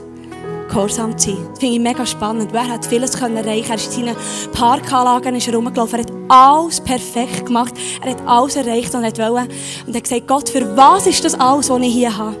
gehorsam 0.71 1.17
zu 1.17 1.31
sein. 1.31 1.47
Das 1.49 1.59
finde 1.59 1.75
ich 1.75 1.81
mega 1.81 2.05
spannend. 2.05 2.51
Wer 2.51 2.67
hat 2.67 2.85
vieles 2.85 3.13
erreichen 3.15 3.69
Er 3.69 3.75
ist 3.75 3.97
in 3.97 4.05
seinen 4.05 4.15
Parkanlagen 4.53 5.35
ist 5.35 5.47
er. 5.47 5.53
Er 5.53 5.99
hat 5.99 6.11
alles 6.29 6.81
perfekt 6.81 7.45
gemacht. 7.45 7.73
Er 8.01 8.11
hat 8.11 8.25
alles 8.25 8.55
erreicht 8.55 8.95
und 8.95 9.05
hat 9.05 9.19
wollen. 9.19 9.47
Und 9.85 9.93
er 9.93 9.95
hat 9.95 10.03
gesagt, 10.03 10.27
Gott, 10.27 10.49
für 10.49 10.75
was 10.75 11.05
ist 11.07 11.23
das 11.23 11.39
alles, 11.39 11.69
was 11.69 11.81
ich 11.81 11.93
hier 11.93 12.17
habe? 12.17 12.35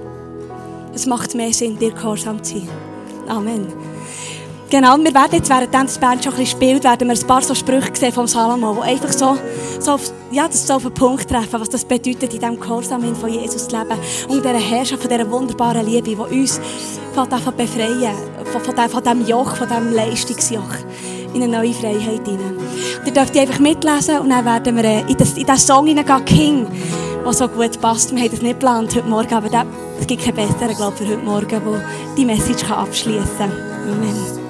Es 0.93 1.05
macht 1.05 1.35
mehr 1.35 1.53
Sinn, 1.53 1.77
dir 1.77 1.91
gehorsam 1.91 2.43
zu 2.43 2.59
sein. 2.59 2.69
Amen. 3.27 3.90
Genau, 4.71 4.95
wir 4.97 5.13
werden 5.13 5.33
jetzt, 5.33 5.49
während 5.49 5.73
das 5.73 5.97
Band 5.97 6.23
schon 6.23 6.31
ein 6.31 6.39
bisschen 6.39 6.57
spielt, 6.57 6.85
werden 6.85 7.09
wir 7.09 7.13
ein 7.13 7.27
paar 7.27 7.41
so 7.41 7.53
Sprüche 7.53 7.93
sehen 7.93 8.13
vom 8.13 8.25
Salomo, 8.25 8.75
die 8.75 8.91
einfach 8.91 9.11
so, 9.11 9.37
so, 9.81 9.91
auf, 9.91 10.13
ja, 10.31 10.47
das 10.47 10.65
so 10.65 10.75
auf 10.75 10.83
den 10.83 10.93
Punkt 10.93 11.29
treffen, 11.29 11.59
was 11.59 11.67
das 11.67 11.83
bedeutet, 11.83 12.33
in 12.33 12.39
diesem 12.39 12.57
Gehorsam 12.57 13.13
von 13.13 13.29
Jesus 13.29 13.67
zu 13.67 13.77
leben. 13.77 13.99
Und 14.29 14.45
dieser 14.45 14.57
Herrschaft, 14.57 15.01
von 15.01 15.11
dieser 15.11 15.29
wunderbaren 15.29 15.85
Liebe, 15.85 16.11
die 16.11 16.15
uns 16.15 16.61
von 17.13 17.27
davon 17.27 17.53
befreien, 17.57 18.15
von, 18.45 18.61
von, 18.61 18.89
von 18.89 19.03
diesem 19.03 19.27
Joch, 19.27 19.57
von 19.57 19.67
diesem 19.67 19.91
Leistungsjoch 19.91 20.75
in 21.33 21.43
eine 21.43 21.51
neue 21.51 21.73
Freiheit 21.73 22.25
hinein. 22.25 22.57
Ihr 23.05 23.11
dürft 23.11 23.37
einfach 23.37 23.59
mitlesen 23.59 24.19
und 24.19 24.29
dann 24.29 24.45
werden 24.45 24.77
wir 24.77 24.85
äh, 24.85 25.01
in, 25.01 25.17
das, 25.17 25.31
in 25.31 25.45
diesen 25.45 25.57
Song 25.57 25.85
hineingehen, 25.85 26.23
King, 26.23 26.67
der 27.25 27.33
so 27.33 27.49
gut 27.49 27.81
passt. 27.81 28.15
Wir 28.15 28.23
haben 28.23 28.31
das 28.31 28.41
nicht 28.41 28.53
geplant 28.61 28.95
heute 28.95 29.07
Morgen, 29.09 29.33
aber 29.33 29.65
es 29.99 30.07
gibt 30.07 30.23
keinen 30.23 30.35
besseren, 30.35 30.77
glaube 30.77 30.93
ich, 30.97 31.07
für 31.07 31.13
heute 31.13 31.25
Morgen, 31.25 31.49
der 31.49 31.85
die 32.17 32.23
Message 32.23 32.63
abschließen 32.71 33.37
kann. 33.37 33.51
Amen. 33.51 34.40